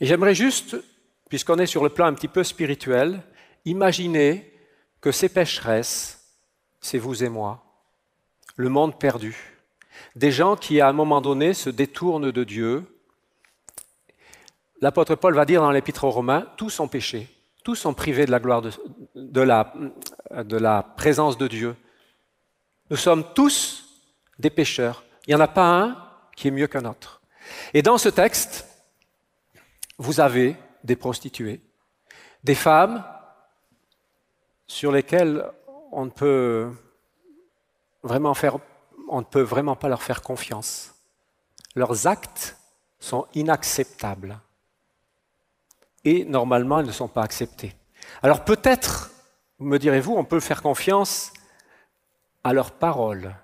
Et 0.00 0.06
j'aimerais 0.06 0.34
juste, 0.34 0.76
puisqu'on 1.28 1.58
est 1.58 1.66
sur 1.66 1.84
le 1.84 1.90
plan 1.90 2.06
un 2.06 2.14
petit 2.14 2.28
peu 2.28 2.42
spirituel, 2.42 3.22
imaginer 3.64 4.52
que 5.00 5.12
ces 5.12 5.28
pécheresses, 5.28 6.32
c'est 6.80 6.98
vous 6.98 7.22
et 7.22 7.28
moi, 7.28 7.64
le 8.56 8.68
monde 8.68 8.98
perdu, 8.98 9.53
des 10.14 10.30
gens 10.30 10.56
qui 10.56 10.80
à 10.80 10.88
un 10.88 10.92
moment 10.92 11.20
donné 11.20 11.54
se 11.54 11.70
détournent 11.70 12.30
de 12.30 12.44
Dieu, 12.44 12.84
l'apôtre 14.80 15.14
Paul 15.14 15.34
va 15.34 15.44
dire 15.44 15.60
dans 15.60 15.70
l'épître 15.70 16.04
aux 16.04 16.10
Romains, 16.10 16.46
tous 16.56 16.70
sont 16.70 16.88
péchés, 16.88 17.28
tous 17.64 17.74
sont 17.74 17.94
privés 17.94 18.26
de 18.26 18.30
la 18.30 18.40
gloire 18.40 18.62
de, 18.62 19.40
la, 19.40 19.72
de 20.30 20.56
la 20.56 20.82
présence 20.82 21.38
de 21.38 21.48
Dieu. 21.48 21.76
Nous 22.90 22.96
sommes 22.96 23.24
tous 23.34 23.84
des 24.38 24.50
pécheurs. 24.50 25.04
Il 25.26 25.30
n'y 25.30 25.40
en 25.40 25.44
a 25.44 25.48
pas 25.48 25.68
un 25.68 25.96
qui 26.36 26.48
est 26.48 26.50
mieux 26.50 26.66
qu'un 26.66 26.84
autre. 26.84 27.22
Et 27.72 27.82
dans 27.82 27.98
ce 27.98 28.08
texte, 28.08 28.68
vous 29.98 30.20
avez 30.20 30.56
des 30.82 30.96
prostituées, 30.96 31.60
des 32.42 32.54
femmes 32.54 33.04
sur 34.66 34.92
lesquelles 34.92 35.44
on 35.92 36.06
ne 36.06 36.10
peut 36.10 36.70
vraiment 38.02 38.34
faire, 38.34 38.58
on 39.08 39.20
ne 39.20 39.24
peut 39.24 39.42
vraiment 39.42 39.76
pas 39.76 39.88
leur 39.88 40.02
faire 40.02 40.22
confiance. 40.22 40.94
Leurs 41.74 42.06
actes 42.06 42.56
sont 42.98 43.26
inacceptables 43.34 44.38
et 46.04 46.24
normalement 46.24 46.80
elles 46.80 46.86
ne 46.86 46.92
sont 46.92 47.08
pas 47.08 47.22
acceptées. 47.22 47.74
Alors 48.22 48.44
peut-être, 48.44 49.10
me 49.58 49.78
direz-vous, 49.78 50.14
on 50.14 50.24
peut 50.24 50.40
faire 50.40 50.62
confiance 50.62 51.32
à 52.42 52.52
leurs 52.52 52.72
paroles. 52.72 53.34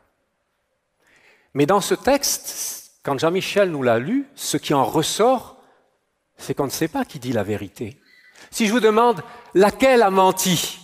Mais 1.55 1.67
dans 1.67 1.81
ce 1.81 1.95
texte, 1.95 3.01
quand 3.03 3.19
Jean-Michel 3.19 3.71
nous 3.71 3.83
l'a 3.83 3.99
lu, 3.99 4.29
ce 4.35 4.57
qui 4.57 4.75
en 4.75 4.85
ressort, 4.85 5.63
c'est 6.37 6.55
qu'on 6.55 6.67
ne 6.67 6.71
sait 6.71 6.89
pas 6.89 7.05
qui 7.05 7.19
dit 7.19 7.33
la 7.33 7.43
vérité. 7.43 8.01
Si 8.51 8.67
je 8.67 8.73
vous 8.73 8.81
demande 8.81 9.23
laquelle 9.55 10.03
a 10.03 10.11
menti, 10.11 10.79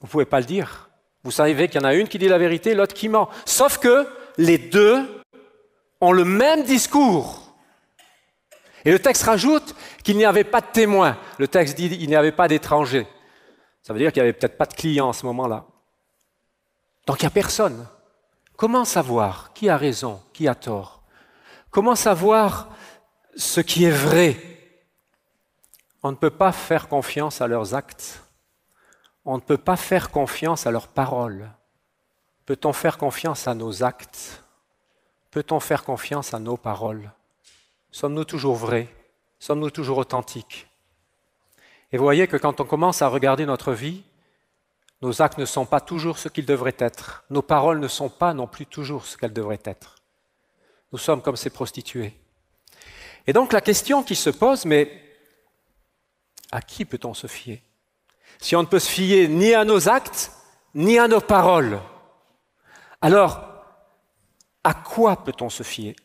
vous 0.00 0.06
ne 0.06 0.10
pouvez 0.10 0.26
pas 0.26 0.40
le 0.40 0.46
dire. 0.46 0.83
Vous 1.24 1.30
savez 1.30 1.68
qu'il 1.68 1.80
y 1.80 1.84
en 1.84 1.88
a 1.88 1.94
une 1.94 2.06
qui 2.06 2.18
dit 2.18 2.28
la 2.28 2.38
vérité, 2.38 2.74
l'autre 2.74 2.94
qui 2.94 3.08
ment. 3.08 3.30
Sauf 3.46 3.78
que 3.78 4.06
les 4.36 4.58
deux 4.58 5.22
ont 6.00 6.12
le 6.12 6.24
même 6.24 6.64
discours. 6.64 7.54
Et 8.84 8.92
le 8.92 8.98
texte 8.98 9.22
rajoute 9.22 9.74
qu'il 10.02 10.18
n'y 10.18 10.26
avait 10.26 10.44
pas 10.44 10.60
de 10.60 10.66
témoins. 10.72 11.16
Le 11.38 11.48
texte 11.48 11.76
dit 11.76 11.88
qu'il 11.88 12.08
n'y 12.08 12.16
avait 12.16 12.32
pas 12.32 12.48
d'étrangers. 12.48 13.06
Ça 13.82 13.94
veut 13.94 13.98
dire 13.98 14.12
qu'il 14.12 14.22
n'y 14.22 14.28
avait 14.28 14.38
peut-être 14.38 14.58
pas 14.58 14.66
de 14.66 14.74
clients 14.74 15.08
à 15.08 15.12
ce 15.14 15.24
moment-là. 15.26 15.64
Donc 17.06 17.20
il 17.20 17.24
n'y 17.24 17.28
a 17.28 17.30
personne. 17.30 17.86
Comment 18.56 18.84
savoir 18.84 19.52
qui 19.54 19.68
a 19.68 19.76
raison, 19.78 20.22
qui 20.32 20.46
a 20.46 20.54
tort? 20.54 21.02
Comment 21.70 21.96
savoir 21.96 22.68
ce 23.34 23.60
qui 23.60 23.84
est 23.84 23.90
vrai? 23.90 24.36
On 26.02 26.10
ne 26.10 26.16
peut 26.16 26.30
pas 26.30 26.52
faire 26.52 26.86
confiance 26.86 27.40
à 27.40 27.46
leurs 27.46 27.74
actes. 27.74 28.23
On 29.24 29.36
ne 29.36 29.42
peut 29.42 29.58
pas 29.58 29.76
faire 29.76 30.10
confiance 30.10 30.66
à 30.66 30.70
leurs 30.70 30.88
paroles. 30.88 31.50
Peut-on 32.46 32.72
faire 32.72 32.98
confiance 32.98 33.48
à 33.48 33.54
nos 33.54 33.82
actes? 33.82 34.44
Peut-on 35.30 35.60
faire 35.60 35.84
confiance 35.84 36.34
à 36.34 36.38
nos 36.38 36.56
paroles? 36.56 37.10
Sommes-nous 37.90 38.24
toujours 38.24 38.56
vrais? 38.56 38.88
Sommes-nous 39.38 39.70
toujours 39.70 39.98
authentiques? 39.98 40.68
Et 41.90 41.96
vous 41.96 42.04
voyez 42.04 42.26
que 42.26 42.36
quand 42.36 42.60
on 42.60 42.64
commence 42.64 43.02
à 43.02 43.08
regarder 43.08 43.46
notre 43.46 43.72
vie, 43.72 44.02
nos 45.00 45.22
actes 45.22 45.38
ne 45.38 45.44
sont 45.44 45.66
pas 45.66 45.80
toujours 45.80 46.18
ce 46.18 46.28
qu'ils 46.28 46.46
devraient 46.46 46.76
être. 46.78 47.24
Nos 47.30 47.42
paroles 47.42 47.80
ne 47.80 47.88
sont 47.88 48.08
pas 48.08 48.34
non 48.34 48.46
plus 48.46 48.66
toujours 48.66 49.06
ce 49.06 49.16
qu'elles 49.16 49.32
devraient 49.32 49.62
être. 49.64 49.96
Nous 50.92 50.98
sommes 50.98 51.22
comme 51.22 51.36
ces 51.36 51.50
prostituées. 51.50 52.14
Et 53.26 53.32
donc 53.32 53.52
la 53.52 53.60
question 53.60 54.02
qui 54.02 54.16
se 54.16 54.30
pose, 54.30 54.64
mais 54.64 55.02
à 56.52 56.60
qui 56.62 56.84
peut-on 56.84 57.14
se 57.14 57.26
fier? 57.26 57.62
Si 58.44 58.54
on 58.54 58.60
ne 58.60 58.66
peut 58.66 58.78
se 58.78 58.90
fier 58.90 59.26
ni 59.26 59.54
à 59.54 59.64
nos 59.64 59.88
actes, 59.88 60.30
ni 60.74 60.98
à 60.98 61.08
nos 61.08 61.22
paroles, 61.22 61.80
alors 63.00 63.42
à 64.62 64.74
quoi 64.74 65.24
peut-on 65.24 65.48
se 65.48 65.62
fier? 65.62 65.96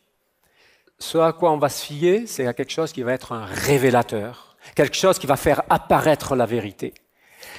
Ce 0.98 1.18
à 1.18 1.34
quoi 1.34 1.52
on 1.52 1.58
va 1.58 1.68
se 1.68 1.84
fier, 1.84 2.22
c'est 2.26 2.46
à 2.46 2.54
quelque 2.54 2.72
chose 2.72 2.92
qui 2.92 3.02
va 3.02 3.12
être 3.12 3.32
un 3.32 3.44
révélateur, 3.44 4.56
quelque 4.74 4.96
chose 4.96 5.18
qui 5.18 5.26
va 5.26 5.36
faire 5.36 5.60
apparaître 5.68 6.34
la 6.34 6.46
vérité. 6.46 6.94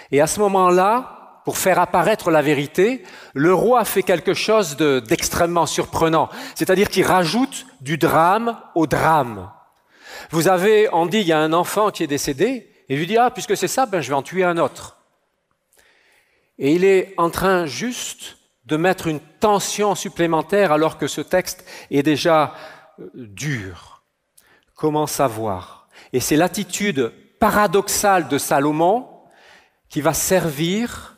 Et 0.10 0.20
à 0.20 0.26
ce 0.26 0.40
moment-là, 0.40 1.42
pour 1.46 1.60
faire 1.60 1.78
apparaître 1.78 2.32
la 2.32 2.42
vérité, 2.42 3.04
le 3.36 3.54
roi 3.54 3.86
fait 3.86 4.02
quelque 4.02 4.34
chose 4.34 4.78
d'extrêmement 4.78 5.68
surprenant, 5.68 6.28
c'est-à-dire 6.56 6.90
qu'il 6.90 7.06
rajoute 7.06 7.68
du 7.82 8.00
drame 8.00 8.60
au 8.74 8.88
drame. 8.88 9.52
Vous 10.32 10.48
avez, 10.48 10.90
on 10.92 11.06
dit, 11.06 11.20
il 11.20 11.28
y 11.28 11.34
a 11.34 11.40
un 11.40 11.54
enfant 11.54 11.92
qui 11.92 12.02
est 12.02 12.08
décédé, 12.08 12.71
et 12.90 12.96
lui 12.96 13.08
dit, 13.08 13.18
ah, 13.18 13.32
puisque 13.32 13.56
c'est 13.56 13.68
ça, 13.68 13.86
ben, 13.86 14.02
je 14.02 14.10
vais 14.10 14.16
en 14.16 14.22
tuer 14.22 14.44
un 14.44 14.58
autre. 14.58 14.98
Et 16.58 16.74
il 16.74 16.86
est 16.86 17.14
en 17.18 17.30
train 17.30 17.66
juste 17.66 18.38
de 18.66 18.78
mettre 18.78 19.08
une 19.08 19.20
tension 19.20 19.96
supplémentaire 19.96 20.72
alors 20.72 20.98
que 20.98 21.08
ce 21.08 21.22
texte 21.22 21.66
est 21.90 22.04
déjà 22.04 22.54
dur. 23.16 24.04
Comment 24.76 25.08
savoir? 25.08 25.88
Et 26.14 26.20
c'est 26.20 26.36
l'attitude 26.36 27.12
paradoxale 27.40 28.28
de 28.28 28.38
Salomon 28.38 29.08
qui 29.90 30.02
va 30.02 30.14
servir 30.14 31.18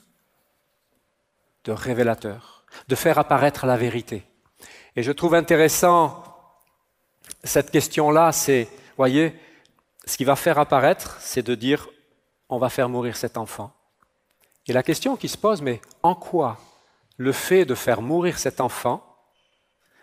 de 1.63 1.71
révélateur, 1.71 2.65
de 2.87 2.95
faire 2.95 3.19
apparaître 3.19 3.65
la 3.65 3.77
vérité. 3.77 4.23
Et 4.95 5.03
je 5.03 5.11
trouve 5.11 5.35
intéressant 5.35 6.23
cette 7.43 7.71
question-là, 7.71 8.31
c'est, 8.31 8.67
voyez, 8.97 9.35
ce 10.05 10.17
qui 10.17 10.23
va 10.23 10.35
faire 10.35 10.59
apparaître, 10.59 11.17
c'est 11.19 11.43
de 11.43 11.55
dire, 11.55 11.87
on 12.49 12.57
va 12.57 12.69
faire 12.69 12.89
mourir 12.89 13.15
cet 13.15 13.37
enfant. 13.37 13.73
Et 14.67 14.73
la 14.73 14.83
question 14.83 15.15
qui 15.15 15.27
se 15.27 15.37
pose, 15.37 15.61
mais 15.61 15.81
en 16.03 16.15
quoi 16.15 16.59
le 17.17 17.31
fait 17.31 17.65
de 17.65 17.75
faire 17.75 18.01
mourir 18.01 18.37
cet 18.39 18.61
enfant 18.61 19.05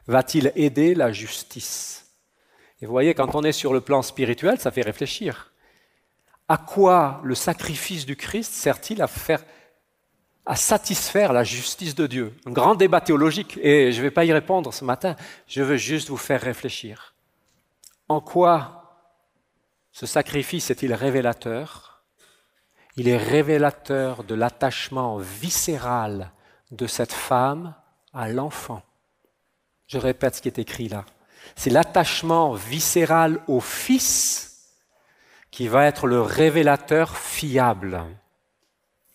va-t-il 0.07 0.53
aider 0.55 0.95
la 0.95 1.13
justice? 1.13 2.07
Et 2.81 2.87
vous 2.87 2.93
voyez, 2.93 3.15
quand 3.15 3.35
on 3.35 3.45
est 3.45 3.53
sur 3.53 3.73
le 3.73 3.81
plan 3.81 4.03
spirituel, 4.03 4.59
ça 4.59 4.71
fait 4.71 4.83
réfléchir. 4.83 5.53
À 6.49 6.57
quoi 6.57 7.21
le 7.23 7.35
sacrifice 7.35 8.07
du 8.07 8.17
Christ 8.17 8.53
sert-il 8.53 9.03
à 9.03 9.07
faire 9.07 9.45
à 10.47 10.57
satisfaire 10.57 11.33
la 11.33 11.45
justice 11.45 11.95
de 11.95 12.07
Dieu? 12.07 12.35
Un 12.47 12.51
grand 12.51 12.75
débat 12.75 13.01
théologique, 13.01 13.59
et 13.63 13.93
je 13.93 13.99
ne 13.99 14.03
vais 14.03 14.11
pas 14.11 14.25
y 14.25 14.33
répondre 14.33 14.73
ce 14.73 14.85
matin, 14.85 15.15
je 15.47 15.63
veux 15.63 15.77
juste 15.77 16.09
vous 16.09 16.17
faire 16.17 16.41
réfléchir. 16.41 17.15
En 18.09 18.21
quoi 18.21 18.80
ce 19.93 20.07
sacrifice 20.07 20.71
est-il 20.71 20.95
révélateur? 20.95 22.05
Il 22.97 23.09
est 23.09 23.17
révélateur 23.17 24.25
de 24.25 24.35
l'attachement 24.35 25.19
viscéral 25.19 26.33
de 26.71 26.87
cette 26.87 27.13
femme 27.13 27.75
à 28.13 28.29
l'enfant 28.29 28.83
Je 29.87 29.99
répète 29.99 30.37
ce 30.37 30.43
qui 30.43 30.49
est 30.49 30.59
écrit 30.59 30.89
là. 30.89 31.05
C'est 31.57 31.71
l'attachement 31.71 32.53
viscéral 32.53 33.43
au 33.49 33.61
Fils 33.61 34.77
qui 35.51 35.69
va 35.69 35.87
être 35.87 36.07
le 36.07 36.21
révélateur 36.21 37.17
fiable. 37.17 38.05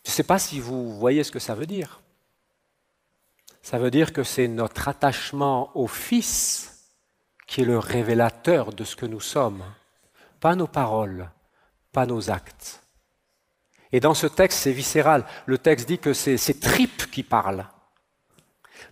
Je 0.03 0.10
ne 0.10 0.13
sais 0.13 0.24
pas 0.24 0.39
si 0.39 0.60
vous 0.60 0.98
voyez 0.98 1.24
ce 1.24 1.32
que 1.32 1.39
ça 1.39 1.55
veut 1.55 1.65
dire. 1.65 2.01
Ça 3.62 3.79
veut 3.79 3.91
dire 3.91 4.13
que 4.13 4.24
c'est 4.24 4.48
notre 4.48 4.88
attachement 4.88 5.72
au 5.75 5.88
Fils 5.88 6.91
qui 7.48 7.62
est 7.62 7.65
le 7.65 7.79
révélateur 7.79 8.74
de 8.74 8.84
ce 8.84 8.96
que 8.96 9.05
nous 9.05 9.22
sommes, 9.22 9.63
pas 10.46 10.56
nos 10.56 10.68
paroles, 10.68 11.32
pas 11.92 12.06
nos 12.06 12.30
actes. 12.30 12.84
Et 13.92 14.00
dans 14.00 14.14
ce 14.14 14.28
texte, 14.28 14.60
c'est 14.60 14.72
viscéral. 14.72 15.25
Le 15.48 15.58
texte 15.58 15.88
dit 15.88 15.98
que 15.98 16.14
c'est 16.14 16.38
ses 16.38 16.60
tripes 16.60 17.10
qui 17.10 17.24
parlent. 17.24 17.68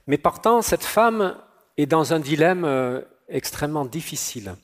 Mais 0.08 0.18
pourtant, 0.18 0.64
cette 0.64 0.84
femme 0.84 1.38
est 1.78 1.86
dans 1.86 2.12
un 2.12 2.20
dilemme 2.20 2.66
euh, 2.66 3.02
extrêmement 3.28 3.86
difficile. 3.86 4.56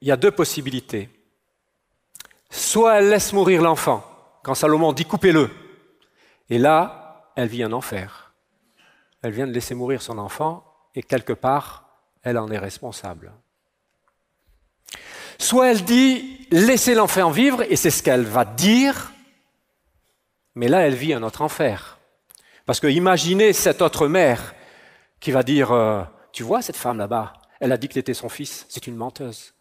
Il 0.00 0.08
y 0.08 0.12
a 0.12 0.16
deux 0.16 0.30
possibilités. 0.30 1.10
Soit 2.48 3.00
elle 3.00 3.10
laisse 3.10 3.34
mourir 3.34 3.60
l'enfant, 3.60 4.02
quand 4.42 4.54
Salomon 4.54 4.94
dit 4.94 5.04
coupez-le. 5.04 5.50
Et 6.48 6.56
là, 6.56 7.32
elle 7.36 7.48
vit 7.48 7.64
un 7.64 7.74
enfer. 7.74 8.32
Elle 9.20 9.32
vient 9.32 9.46
de 9.46 9.52
laisser 9.52 9.74
mourir 9.74 10.00
son 10.00 10.16
enfant 10.16 10.64
et 10.94 11.02
quelque 11.02 11.34
part, 11.34 12.00
elle 12.22 12.38
en 12.38 12.50
est 12.50 12.56
responsable. 12.56 13.34
Soit 15.38 15.70
elle 15.70 15.84
dit 15.84 16.46
laissez 16.50 16.94
l'enfant 16.94 17.30
vivre, 17.30 17.62
et 17.68 17.76
c'est 17.76 17.90
ce 17.90 18.02
qu'elle 18.02 18.24
va 18.24 18.44
dire, 18.44 19.12
mais 20.54 20.68
là, 20.68 20.86
elle 20.86 20.94
vit 20.94 21.12
un 21.12 21.22
autre 21.22 21.42
enfer. 21.42 21.98
Parce 22.64 22.80
que 22.80 22.86
imaginez 22.86 23.52
cette 23.52 23.82
autre 23.82 24.08
mère 24.08 24.54
qui 25.20 25.30
va 25.30 25.42
dire 25.42 25.70
euh, 25.72 26.02
Tu 26.32 26.42
vois 26.42 26.62
cette 26.62 26.76
femme 26.76 26.98
là-bas? 26.98 27.34
Elle 27.60 27.72
a 27.72 27.76
dit 27.76 27.88
que 27.88 27.94
tu 27.94 27.98
étais 27.98 28.14
son 28.14 28.28
fils, 28.28 28.66
c'est 28.68 28.86
une 28.86 28.96
menteuse. 28.96 29.54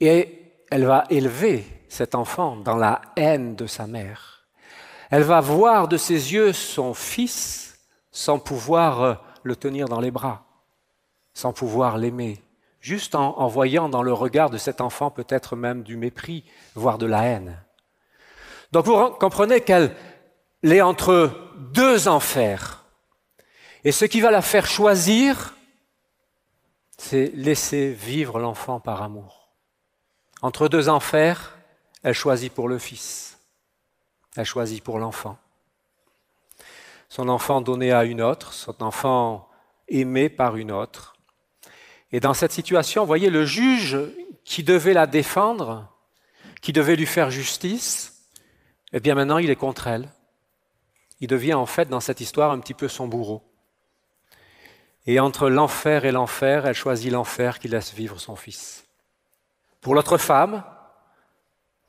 Et 0.00 0.42
elle 0.70 0.84
va 0.84 1.04
élever 1.10 1.64
cet 1.88 2.14
enfant 2.14 2.56
dans 2.56 2.76
la 2.76 3.00
haine 3.16 3.54
de 3.54 3.66
sa 3.66 3.86
mère. 3.86 4.46
Elle 5.10 5.22
va 5.22 5.40
voir 5.40 5.88
de 5.88 5.96
ses 5.96 6.32
yeux 6.32 6.52
son 6.52 6.92
fils 6.92 7.78
sans 8.10 8.38
pouvoir 8.38 9.02
euh, 9.02 9.14
le 9.44 9.54
tenir 9.56 9.88
dans 9.88 10.00
les 10.00 10.10
bras, 10.10 10.44
sans 11.34 11.52
pouvoir 11.52 11.98
l'aimer, 11.98 12.42
juste 12.86 13.16
en, 13.16 13.48
voyant 13.48 13.88
dans 13.88 14.04
le 14.04 14.12
regard 14.12 14.48
de 14.48 14.58
cet 14.58 14.80
enfant 14.80 15.10
peut-être 15.10 15.56
même 15.56 15.82
du 15.82 15.96
mépris, 15.96 16.44
voire 16.76 16.98
de 16.98 17.06
la 17.06 17.24
haine. 17.24 17.60
Donc 18.70 18.86
vous 18.86 19.10
comprenez 19.18 19.60
qu'elle 19.60 19.92
est 20.62 20.80
entre 20.80 21.32
deux 21.72 22.06
enfers. 22.06 22.84
Et 23.82 23.90
ce 23.90 24.04
qui 24.04 24.20
va 24.20 24.30
la 24.30 24.40
faire 24.40 24.68
choisir, 24.68 25.56
c'est 26.96 27.32
laisser 27.34 27.90
vivre 27.90 28.38
l'enfant 28.38 28.78
par 28.78 29.02
amour. 29.02 29.50
Entre 30.40 30.68
deux 30.68 30.88
enfers, 30.88 31.58
elle 32.04 32.14
choisit 32.14 32.54
pour 32.54 32.68
le 32.68 32.78
fils. 32.78 33.40
Elle 34.36 34.44
choisit 34.44 34.84
pour 34.84 35.00
l'enfant. 35.00 35.38
Son 37.08 37.28
enfant 37.28 37.60
donné 37.60 37.90
à 37.90 38.04
une 38.04 38.22
autre, 38.22 38.52
son 38.52 38.80
enfant 38.80 39.48
aimé 39.88 40.28
par 40.28 40.54
une 40.56 40.70
autre. 40.70 41.15
Et 42.16 42.20
dans 42.20 42.32
cette 42.32 42.52
situation, 42.52 43.02
vous 43.02 43.06
voyez, 43.06 43.28
le 43.28 43.44
juge 43.44 43.98
qui 44.42 44.62
devait 44.64 44.94
la 44.94 45.06
défendre, 45.06 45.92
qui 46.62 46.72
devait 46.72 46.96
lui 46.96 47.04
faire 47.04 47.30
justice, 47.30 48.30
eh 48.94 49.00
bien 49.00 49.14
maintenant 49.14 49.36
il 49.36 49.50
est 49.50 49.54
contre 49.54 49.86
elle. 49.86 50.08
Il 51.20 51.28
devient 51.28 51.52
en 51.52 51.66
fait 51.66 51.90
dans 51.90 52.00
cette 52.00 52.22
histoire 52.22 52.52
un 52.52 52.58
petit 52.58 52.72
peu 52.72 52.88
son 52.88 53.06
bourreau. 53.06 53.42
Et 55.04 55.20
entre 55.20 55.50
l'enfer 55.50 56.06
et 56.06 56.10
l'enfer, 56.10 56.64
elle 56.64 56.74
choisit 56.74 57.12
l'enfer 57.12 57.58
qui 57.58 57.68
laisse 57.68 57.92
vivre 57.92 58.18
son 58.18 58.34
fils. 58.34 58.86
Pour 59.82 59.94
l'autre 59.94 60.16
femme, 60.16 60.64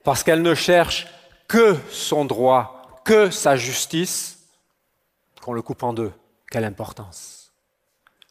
parce 0.04 0.26
qu'elle 0.26 0.42
ne 0.42 0.56
cherche 0.56 1.08
que 1.48 1.78
son 1.90 2.26
droit, 2.26 3.02
que 3.06 3.30
sa 3.30 3.56
justice, 3.56 4.46
qu'on 5.42 5.54
le 5.54 5.62
coupe 5.62 5.84
en 5.84 5.94
deux. 5.94 6.12
Quelle 6.52 6.66
importance. 6.66 7.54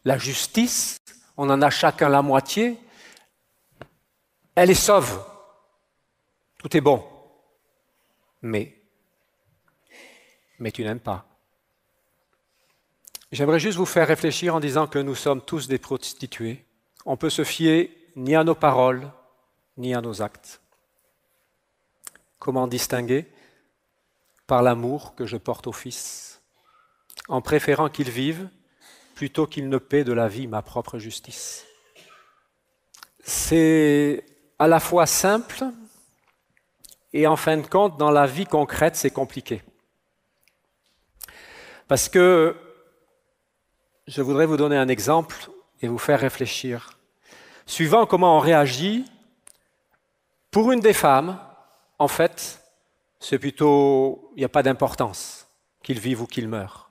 La 0.04 0.18
justice, 0.18 0.98
on 1.36 1.50
en 1.50 1.62
a 1.62 1.70
chacun 1.70 2.08
la 2.08 2.22
moitié, 2.22 2.78
elle 4.54 4.70
est 4.70 4.74
sauve. 4.74 5.22
Tout 6.58 6.74
est 6.76 6.80
bon. 6.80 7.04
Mais, 8.42 8.80
mais 10.58 10.70
tu 10.70 10.82
n'aimes 10.82 11.00
pas. 11.00 11.26
J'aimerais 13.32 13.60
juste 13.60 13.76
vous 13.76 13.86
faire 13.86 14.08
réfléchir 14.08 14.54
en 14.54 14.60
disant 14.60 14.86
que 14.86 14.98
nous 14.98 15.14
sommes 15.14 15.42
tous 15.42 15.68
des 15.68 15.78
prostituées. 15.78 16.64
On 17.04 17.16
peut 17.16 17.30
se 17.30 17.44
fier 17.44 17.90
ni 18.14 18.34
à 18.34 18.44
nos 18.44 18.54
paroles, 18.54 19.10
ni 19.76 19.94
à 19.94 20.00
nos 20.00 20.22
actes. 20.22 20.60
Comment 22.38 22.66
distinguer 22.66 23.26
Par 24.46 24.62
l'amour 24.62 25.14
que 25.14 25.26
je 25.26 25.36
porte 25.36 25.66
au 25.66 25.72
Fils, 25.72 26.40
en 27.28 27.42
préférant 27.42 27.88
qu'il 27.88 28.10
vive 28.10 28.48
plutôt 29.16 29.46
qu'il 29.46 29.70
ne 29.70 29.78
paie 29.78 30.04
de 30.04 30.12
la 30.12 30.28
vie 30.28 30.46
ma 30.46 30.60
propre 30.60 30.98
justice. 30.98 31.64
C'est 33.24 34.24
à 34.58 34.68
la 34.68 34.78
fois 34.78 35.06
simple 35.06 35.64
et 37.14 37.26
en 37.26 37.34
fin 37.34 37.56
de 37.56 37.66
compte, 37.66 37.96
dans 37.96 38.10
la 38.10 38.26
vie 38.26 38.44
concrète, 38.44 38.94
c'est 38.94 39.10
compliqué. 39.10 39.62
Parce 41.88 42.10
que 42.10 42.54
je 44.06 44.20
voudrais 44.20 44.44
vous 44.44 44.58
donner 44.58 44.76
un 44.76 44.88
exemple 44.88 45.48
et 45.80 45.88
vous 45.88 45.98
faire 45.98 46.20
réfléchir. 46.20 46.98
Suivant 47.64 48.04
comment 48.04 48.36
on 48.36 48.40
réagit, 48.40 49.06
pour 50.50 50.72
une 50.72 50.80
des 50.80 50.92
femmes, 50.92 51.40
en 51.98 52.08
fait, 52.08 52.62
c'est 53.18 53.38
plutôt, 53.38 54.30
il 54.36 54.40
n'y 54.40 54.44
a 54.44 54.50
pas 54.50 54.62
d'importance 54.62 55.48
qu'il 55.82 56.00
vive 56.00 56.20
ou 56.20 56.26
qu'il 56.26 56.48
meure. 56.48 56.85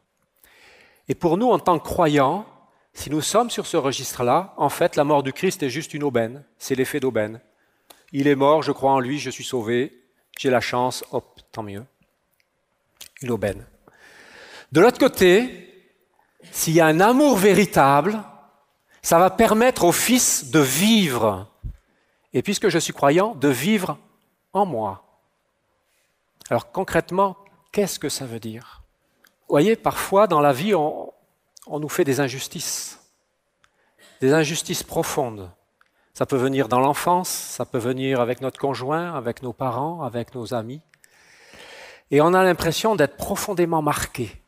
Et 1.07 1.15
pour 1.15 1.37
nous, 1.37 1.49
en 1.49 1.59
tant 1.59 1.79
que 1.79 1.85
croyants, 1.85 2.45
si 2.93 3.09
nous 3.09 3.21
sommes 3.21 3.49
sur 3.49 3.67
ce 3.67 3.77
registre-là, 3.77 4.53
en 4.57 4.69
fait, 4.69 4.95
la 4.95 5.03
mort 5.03 5.21
du 5.21 5.33
Christ 5.33 5.61
est 5.63 5.69
juste 5.69 5.93
une 5.93 6.03
aubaine, 6.03 6.43
c'est 6.57 6.75
l'effet 6.75 6.99
d'aubaine. 6.99 7.41
Il 8.11 8.27
est 8.27 8.35
mort, 8.35 8.63
je 8.63 8.71
crois 8.71 8.91
en 8.91 8.99
lui, 8.99 9.19
je 9.19 9.29
suis 9.29 9.43
sauvé, 9.43 10.01
j'ai 10.39 10.49
la 10.49 10.61
chance, 10.61 11.03
hop, 11.11 11.41
tant 11.51 11.63
mieux. 11.63 11.85
Une 13.21 13.31
aubaine. 13.31 13.65
De 14.71 14.81
l'autre 14.81 14.99
côté, 14.99 15.65
s'il 16.51 16.73
y 16.73 16.81
a 16.81 16.85
un 16.85 16.99
amour 16.99 17.37
véritable, 17.37 18.23
ça 19.01 19.19
va 19.19 19.29
permettre 19.29 19.83
au 19.83 19.91
Fils 19.91 20.49
de 20.51 20.59
vivre. 20.59 21.51
Et 22.33 22.41
puisque 22.41 22.69
je 22.69 22.79
suis 22.79 22.93
croyant, 22.93 23.35
de 23.35 23.49
vivre 23.49 23.97
en 24.53 24.65
moi. 24.65 25.21
Alors 26.49 26.71
concrètement, 26.71 27.37
qu'est-ce 27.71 27.99
que 27.99 28.09
ça 28.09 28.25
veut 28.25 28.39
dire? 28.39 28.84
Vous 29.47 29.53
voyez, 29.53 29.75
parfois 29.75 30.27
dans 30.27 30.41
la 30.41 30.53
vie, 30.53 30.73
on, 30.73 31.13
on 31.67 31.79
nous 31.79 31.89
fait 31.89 32.03
des 32.03 32.19
injustices, 32.19 32.99
des 34.21 34.33
injustices 34.33 34.83
profondes. 34.83 35.51
Ça 36.13 36.25
peut 36.25 36.37
venir 36.37 36.67
dans 36.67 36.79
l'enfance, 36.79 37.29
ça 37.29 37.65
peut 37.65 37.77
venir 37.77 38.21
avec 38.21 38.41
notre 38.41 38.59
conjoint, 38.59 39.13
avec 39.13 39.43
nos 39.43 39.53
parents, 39.53 40.01
avec 40.01 40.33
nos 40.33 40.53
amis. 40.53 40.81
Et 42.09 42.21
on 42.21 42.33
a 42.33 42.43
l'impression 42.43 42.95
d'être 42.95 43.17
profondément 43.17 43.81
marqué. 43.81 44.41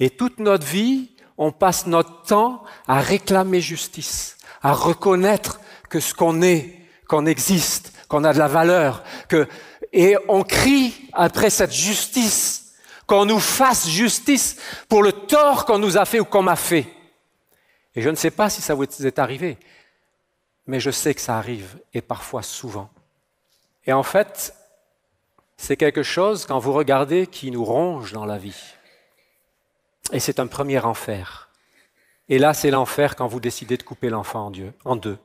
Et 0.00 0.10
toute 0.10 0.38
notre 0.38 0.66
vie, 0.66 1.10
on 1.36 1.52
passe 1.52 1.86
notre 1.86 2.22
temps 2.22 2.64
à 2.88 3.00
réclamer 3.00 3.60
justice, 3.60 4.38
à 4.62 4.72
reconnaître 4.72 5.60
que 5.88 6.00
ce 6.00 6.14
qu'on 6.14 6.42
est, 6.42 6.80
qu'on 7.08 7.26
existe, 7.26 7.92
qu'on 8.08 8.24
a 8.24 8.32
de 8.32 8.38
la 8.38 8.48
valeur, 8.48 9.04
que, 9.28 9.46
et 9.92 10.16
on 10.28 10.42
crie 10.42 11.08
après 11.12 11.50
cette 11.50 11.72
justice, 11.72 12.61
qu'on 13.12 13.26
nous 13.26 13.40
fasse 13.40 13.90
justice 13.90 14.56
pour 14.88 15.02
le 15.02 15.12
tort 15.12 15.66
qu'on 15.66 15.78
nous 15.78 15.98
a 15.98 16.06
fait 16.06 16.18
ou 16.18 16.24
qu'on 16.24 16.40
m'a 16.40 16.56
fait. 16.56 16.86
Et 17.94 18.00
je 18.00 18.08
ne 18.08 18.14
sais 18.14 18.30
pas 18.30 18.48
si 18.48 18.62
ça 18.62 18.72
vous 18.72 18.84
est 18.84 19.18
arrivé, 19.18 19.58
mais 20.66 20.80
je 20.80 20.90
sais 20.90 21.12
que 21.12 21.20
ça 21.20 21.36
arrive, 21.36 21.76
et 21.92 22.00
parfois 22.00 22.42
souvent. 22.42 22.88
Et 23.84 23.92
en 23.92 24.02
fait, 24.02 24.54
c'est 25.58 25.76
quelque 25.76 26.02
chose, 26.02 26.46
quand 26.46 26.58
vous 26.58 26.72
regardez, 26.72 27.26
qui 27.26 27.50
nous 27.50 27.66
ronge 27.66 28.12
dans 28.12 28.24
la 28.24 28.38
vie. 28.38 28.62
Et 30.10 30.18
c'est 30.18 30.40
un 30.40 30.46
premier 30.46 30.78
enfer. 30.78 31.50
Et 32.30 32.38
là, 32.38 32.54
c'est 32.54 32.70
l'enfer 32.70 33.14
quand 33.14 33.26
vous 33.26 33.40
décidez 33.40 33.76
de 33.76 33.82
couper 33.82 34.08
l'enfant 34.08 34.46
en, 34.46 34.52
en 34.90 34.96
deux. 34.96 35.18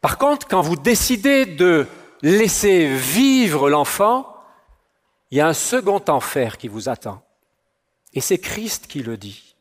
Par 0.00 0.16
contre, 0.16 0.46
quand 0.46 0.60
vous 0.60 0.76
décidez 0.76 1.44
de 1.44 1.88
laisser 2.22 2.86
vivre 2.86 3.68
l'enfant, 3.68 4.35
il 5.36 5.40
y 5.40 5.42
a 5.42 5.48
un 5.48 5.52
second 5.52 6.02
enfer 6.08 6.56
qui 6.56 6.66
vous 6.66 6.88
attend. 6.88 7.22
Et 8.14 8.22
c'est 8.22 8.38
Christ 8.38 8.86
qui 8.86 9.02
le 9.02 9.18
dit. 9.18 9.54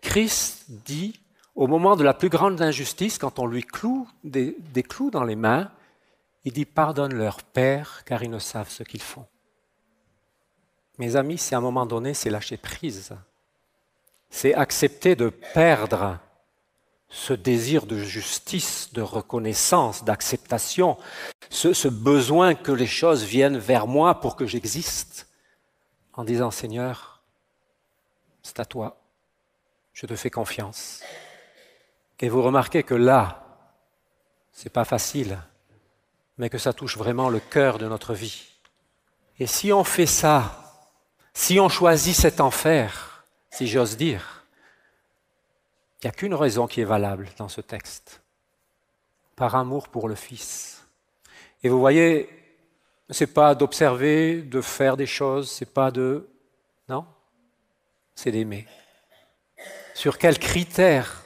Christ 0.00 0.64
dit, 0.70 1.20
au 1.54 1.66
moment 1.66 1.94
de 1.94 2.02
la 2.02 2.14
plus 2.14 2.30
grande 2.30 2.62
injustice, 2.62 3.18
quand 3.18 3.38
on 3.38 3.44
lui 3.44 3.64
cloue 3.64 4.08
des, 4.24 4.56
clous 4.82 5.10
dans 5.10 5.24
les 5.24 5.36
mains, 5.36 5.70
il 6.46 6.54
dit 6.54 6.64
Pardonne-leur, 6.64 7.42
Père, 7.42 8.02
car 8.06 8.22
ils 8.22 8.30
ne 8.30 8.38
savent 8.38 8.70
ce 8.70 8.82
qu'ils 8.82 9.02
font. 9.02 9.26
Mes 10.96 11.16
amis, 11.16 11.36
c'est 11.36 11.54
à 11.54 11.58
un 11.58 11.60
moment 11.60 11.84
donné, 11.84 12.14
c'est 12.14 12.30
lâcher 12.30 12.56
prise. 12.56 13.14
c'est 14.30 14.54
accepter 14.54 15.16
de 15.16 15.28
perdre 15.28 16.18
ce 17.14 17.32
désir 17.32 17.86
de 17.86 17.96
justice, 17.96 18.92
de 18.92 19.00
reconnaissance, 19.00 20.04
d'acceptation, 20.04 20.98
ce, 21.48 21.88
besoin 21.88 22.56
que 22.56 22.72
les 22.72 22.88
choses 22.88 23.22
viennent 23.22 23.56
vers 23.56 23.86
moi 23.86 24.20
pour 24.20 24.34
que 24.34 24.46
j'existe, 24.46 25.28
en 26.14 26.24
disant 26.24 26.50
Seigneur, 26.50 27.22
c'est 28.42 28.58
à 28.58 28.64
toi, 28.64 29.00
je 29.92 30.06
te 30.06 30.16
fais 30.16 30.28
confiance. 30.28 31.02
Et 32.18 32.28
vous 32.28 32.42
remarquez 32.42 32.82
que 32.82 32.94
là, 32.94 33.44
c'est 34.52 34.72
pas 34.72 34.84
facile, 34.84 35.38
mais 36.36 36.50
que 36.50 36.58
ça 36.58 36.72
touche 36.72 36.98
vraiment 36.98 37.28
le 37.28 37.38
cœur 37.38 37.78
de 37.78 37.86
notre 37.86 38.12
vie. 38.12 38.42
Et 39.38 39.46
si 39.46 39.72
on 39.72 39.84
fait 39.84 40.06
ça, 40.06 40.90
si 41.32 41.60
on 41.60 41.68
choisit 41.68 42.16
cet 42.16 42.40
enfer, 42.40 43.24
si 43.50 43.68
j'ose 43.68 43.96
dire, 43.96 44.43
il 46.04 46.08
n'y 46.08 46.10
a 46.10 46.12
qu'une 46.12 46.34
raison 46.34 46.66
qui 46.66 46.82
est 46.82 46.84
valable 46.84 47.30
dans 47.38 47.48
ce 47.48 47.62
texte. 47.62 48.20
Par 49.36 49.54
amour 49.54 49.88
pour 49.88 50.06
le 50.06 50.14
Fils. 50.14 50.86
Et 51.62 51.70
vous 51.70 51.80
voyez, 51.80 52.28
c'est 53.08 53.32
pas 53.32 53.54
d'observer, 53.54 54.42
de 54.42 54.60
faire 54.60 54.98
des 54.98 55.06
choses, 55.06 55.50
c'est 55.50 55.72
pas 55.72 55.90
de. 55.90 56.28
Non, 56.90 57.06
c'est 58.14 58.32
d'aimer. 58.32 58.68
Sur 59.94 60.18
quels 60.18 60.38
critères 60.38 61.22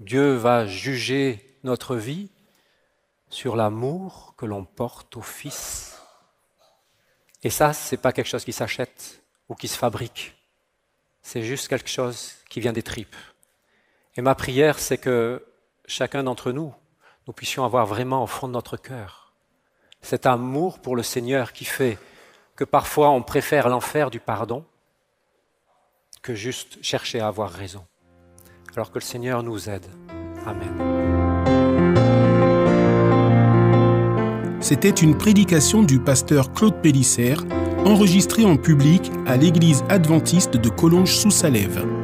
Dieu 0.00 0.32
va 0.32 0.64
juger 0.64 1.58
notre 1.62 1.94
vie? 1.94 2.30
Sur 3.28 3.56
l'amour 3.56 4.32
que 4.38 4.46
l'on 4.46 4.64
porte 4.64 5.18
au 5.18 5.22
Fils. 5.22 6.00
Et 7.42 7.50
ça, 7.50 7.74
ce 7.74 7.94
n'est 7.94 8.00
pas 8.00 8.12
quelque 8.12 8.28
chose 8.28 8.44
qui 8.44 8.54
s'achète 8.54 9.20
ou 9.50 9.54
qui 9.54 9.68
se 9.68 9.76
fabrique. 9.76 10.34
C'est 11.20 11.42
juste 11.42 11.68
quelque 11.68 11.90
chose 11.90 12.36
qui 12.48 12.60
vient 12.60 12.72
des 12.72 12.82
tripes. 12.82 13.16
Et 14.16 14.22
ma 14.22 14.34
prière, 14.34 14.78
c'est 14.78 14.98
que 14.98 15.44
chacun 15.86 16.22
d'entre 16.22 16.52
nous, 16.52 16.72
nous 17.26 17.32
puissions 17.32 17.64
avoir 17.64 17.86
vraiment 17.86 18.22
au 18.22 18.26
fond 18.26 18.48
de 18.48 18.52
notre 18.52 18.76
cœur 18.76 19.24
cet 20.04 20.26
amour 20.26 20.78
pour 20.80 20.96
le 20.96 21.02
Seigneur 21.02 21.52
qui 21.52 21.64
fait 21.64 21.98
que 22.56 22.64
parfois 22.64 23.10
on 23.10 23.22
préfère 23.22 23.68
l'enfer 23.68 24.10
du 24.10 24.20
pardon 24.20 24.64
que 26.22 26.34
juste 26.34 26.78
chercher 26.82 27.20
à 27.20 27.26
avoir 27.26 27.50
raison. 27.50 27.84
Alors 28.74 28.90
que 28.90 28.98
le 28.98 29.04
Seigneur 29.04 29.42
nous 29.42 29.68
aide. 29.68 29.86
Amen. 30.46 30.74
C'était 34.60 34.90
une 34.90 35.18
prédication 35.18 35.82
du 35.82 36.00
pasteur 36.00 36.52
Claude 36.52 36.80
Pélissère, 36.80 37.44
enregistrée 37.84 38.44
en 38.44 38.56
public 38.56 39.10
à 39.26 39.36
l'église 39.36 39.84
adventiste 39.88 40.56
de 40.56 40.68
Collonges-sous-Salève. 40.70 42.03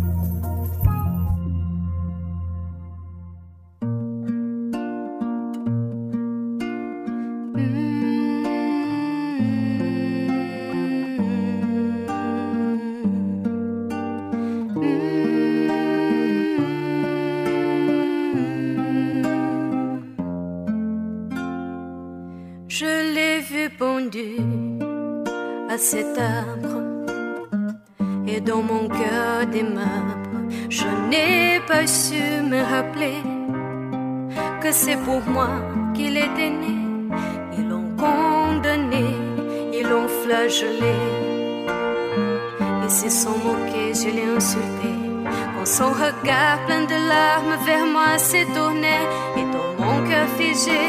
regard 46.51 46.65
plein 46.65 46.85
de 46.85 46.95
larmes 47.09 47.57
vers 47.65 47.85
moi 47.85 48.17
s'est 48.17 48.45
tourné 48.55 48.97
et 49.37 49.45
dans 49.53 49.71
mon 49.83 49.97
cœur 50.09 50.27
figé, 50.37 50.83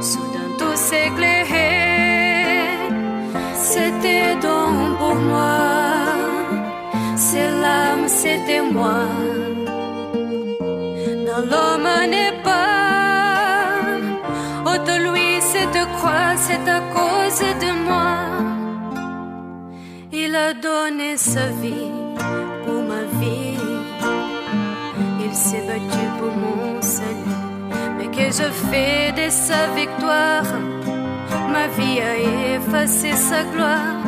soudain 0.00 0.48
tout 0.58 0.76
s'éclairait. 0.76 2.18
C'était 3.54 4.34
donc 4.36 4.98
pour 4.98 5.14
moi, 5.14 5.58
c'est 7.16 7.50
l'âme, 7.62 8.06
c'était 8.08 8.62
moi. 8.62 9.04
Dans 11.26 11.42
l'homme 11.50 11.90
n'est 12.10 12.36
pas, 12.42 13.82
autre 14.66 14.94
lui 15.06 15.40
cette 15.40 15.80
croix, 15.96 16.32
c'est 16.36 16.66
à 16.68 16.80
cause 16.96 17.42
de 17.64 17.70
moi. 17.88 18.12
Il 20.12 20.34
a 20.34 20.52
donné 20.54 21.16
sa 21.16 21.46
vie 21.62 21.92
pour 22.64 22.82
ma 22.82 23.02
vie, 23.20 23.56
il 25.30 25.36
s'est 25.36 25.64
battu 25.66 26.04
pour 26.18 26.34
mon 26.44 26.82
salut, 26.82 27.38
mais 27.96 28.08
que 28.16 28.26
je 28.38 28.48
fais 28.68 29.12
de 29.12 29.30
sa 29.30 29.62
victoire? 29.80 30.48
Ma 31.52 31.66
vie 31.76 32.00
a 32.00 32.56
effacé 32.56 33.12
sa 33.12 33.44
gloire. 33.44 33.98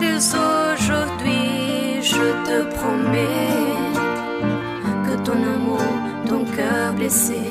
Dès 0.00 0.16
aujourd'hui, 0.16 2.02
je 2.02 2.26
te 2.46 2.58
promets 2.76 3.64
que 5.06 5.14
ton 5.26 5.40
amour, 5.56 5.90
ton 6.28 6.44
cœur 6.56 6.92
blessé, 6.94 7.42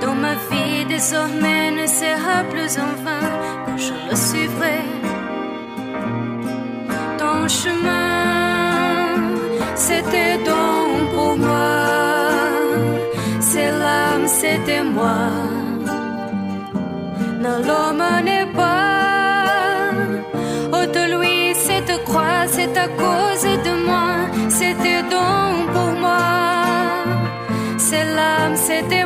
dans 0.00 0.14
ma 0.14 0.34
vie 0.50 0.84
désormais 0.88 1.70
ne 1.70 1.86
sera 1.86 2.36
plus 2.50 2.78
en 2.78 2.92
vain, 3.04 3.26
que 3.66 3.76
je 3.86 3.94
le 4.08 4.16
suivrai. 4.16 5.13
C'était 14.64 14.82
moi 14.82 15.54
l'homme 17.42 18.04
n'est 18.24 18.46
pas. 18.46 19.90
Ôte 20.72 20.98
lui 21.12 21.54
cette 21.54 22.04
croix, 22.04 22.46
c'est 22.48 22.76
à 22.76 22.88
cause 22.88 23.44
de 23.66 23.74
moi, 23.86 24.10
c'était 24.48 25.02
donc 25.02 25.72
pour 25.74 25.92
moi. 26.04 26.26
C'est 27.76 28.04
l'âme, 28.16 28.56
c'était 28.56 29.03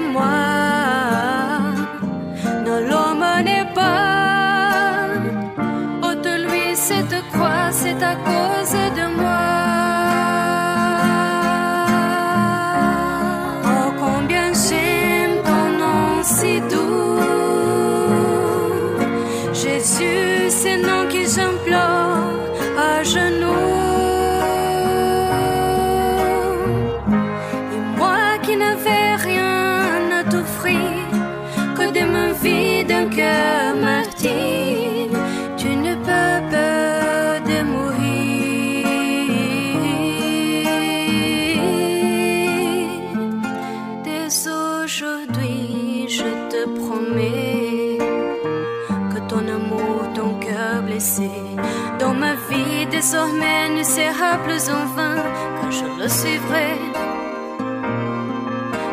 désormais 53.11 53.71
ne 53.71 53.83
sera 53.83 54.37
plus 54.44 54.68
en 54.68 54.85
vain, 54.94 55.16
car 55.61 55.71
je 55.71 55.87
le 56.01 56.09
suivrai. 56.09 56.73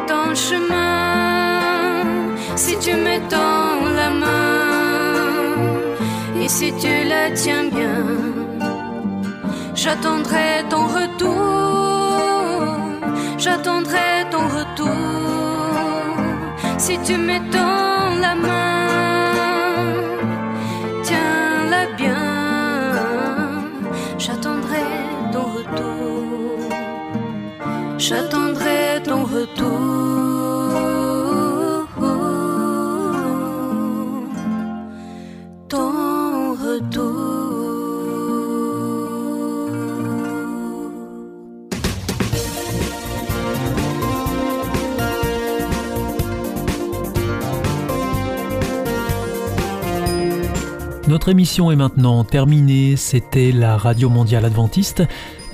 Ton 0.08 0.34
chemin, 0.34 2.04
si 2.56 2.78
tu 2.80 2.94
me 2.94 3.16
tends 3.34 3.76
la 4.00 4.10
main 4.22 4.56
Et 6.42 6.48
si 6.48 6.72
tu 6.82 6.94
le 7.12 7.34
tiens 7.42 7.66
bien, 7.78 8.06
j'attendrai 9.74 10.64
ton 10.70 10.86
retour. 11.00 11.36
J'attendrai 13.38 14.12
ton 14.32 14.46
retour. 14.60 14.96
Si 16.78 16.98
tu 17.00 17.16
donnes 17.54 18.22
la 18.28 18.36
main, 18.36 18.75
J'attendrai 28.08 29.02
ton 29.04 29.24
retour. 29.24 29.66
Ton 35.68 36.54
retour. 36.54 37.36
Notre 51.08 51.30
émission 51.30 51.72
est 51.72 51.76
maintenant 51.76 52.24
terminée. 52.24 52.98
C'était 52.98 53.52
la 53.52 53.78
Radio 53.78 54.10
Mondiale 54.10 54.46
Adventiste, 54.46 55.04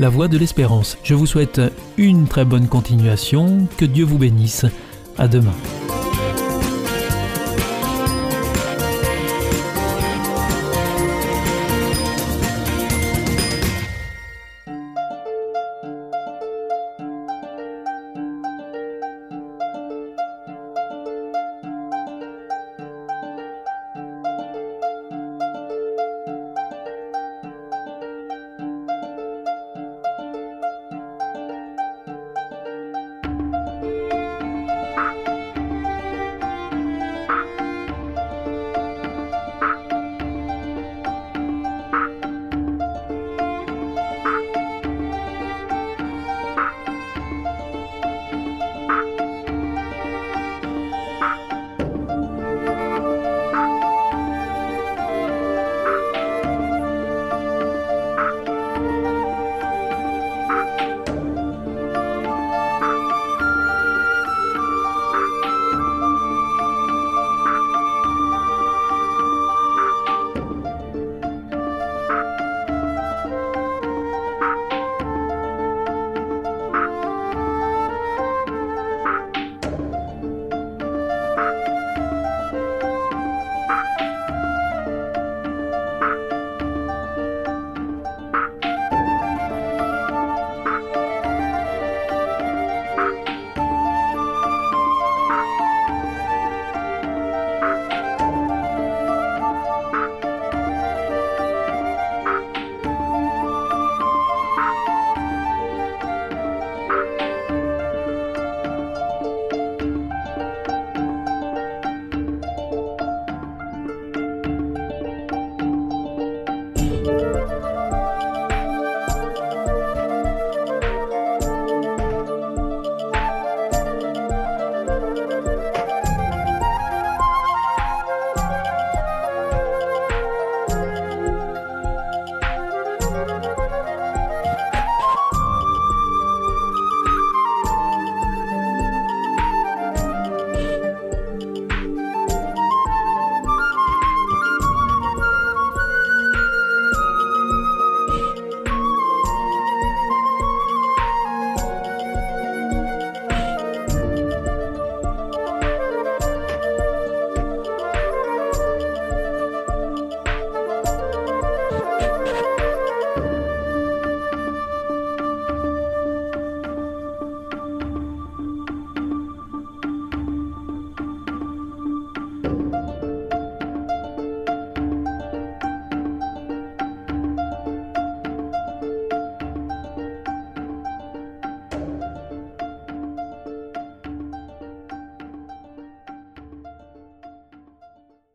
la 0.01 0.09
voix 0.09 0.27
de 0.27 0.37
l'espérance. 0.37 0.97
Je 1.03 1.13
vous 1.13 1.27
souhaite 1.27 1.61
une 1.97 2.27
très 2.27 2.43
bonne 2.43 2.67
continuation. 2.67 3.67
Que 3.77 3.85
Dieu 3.85 4.03
vous 4.03 4.17
bénisse. 4.17 4.65
À 5.17 5.27
demain. 5.27 5.53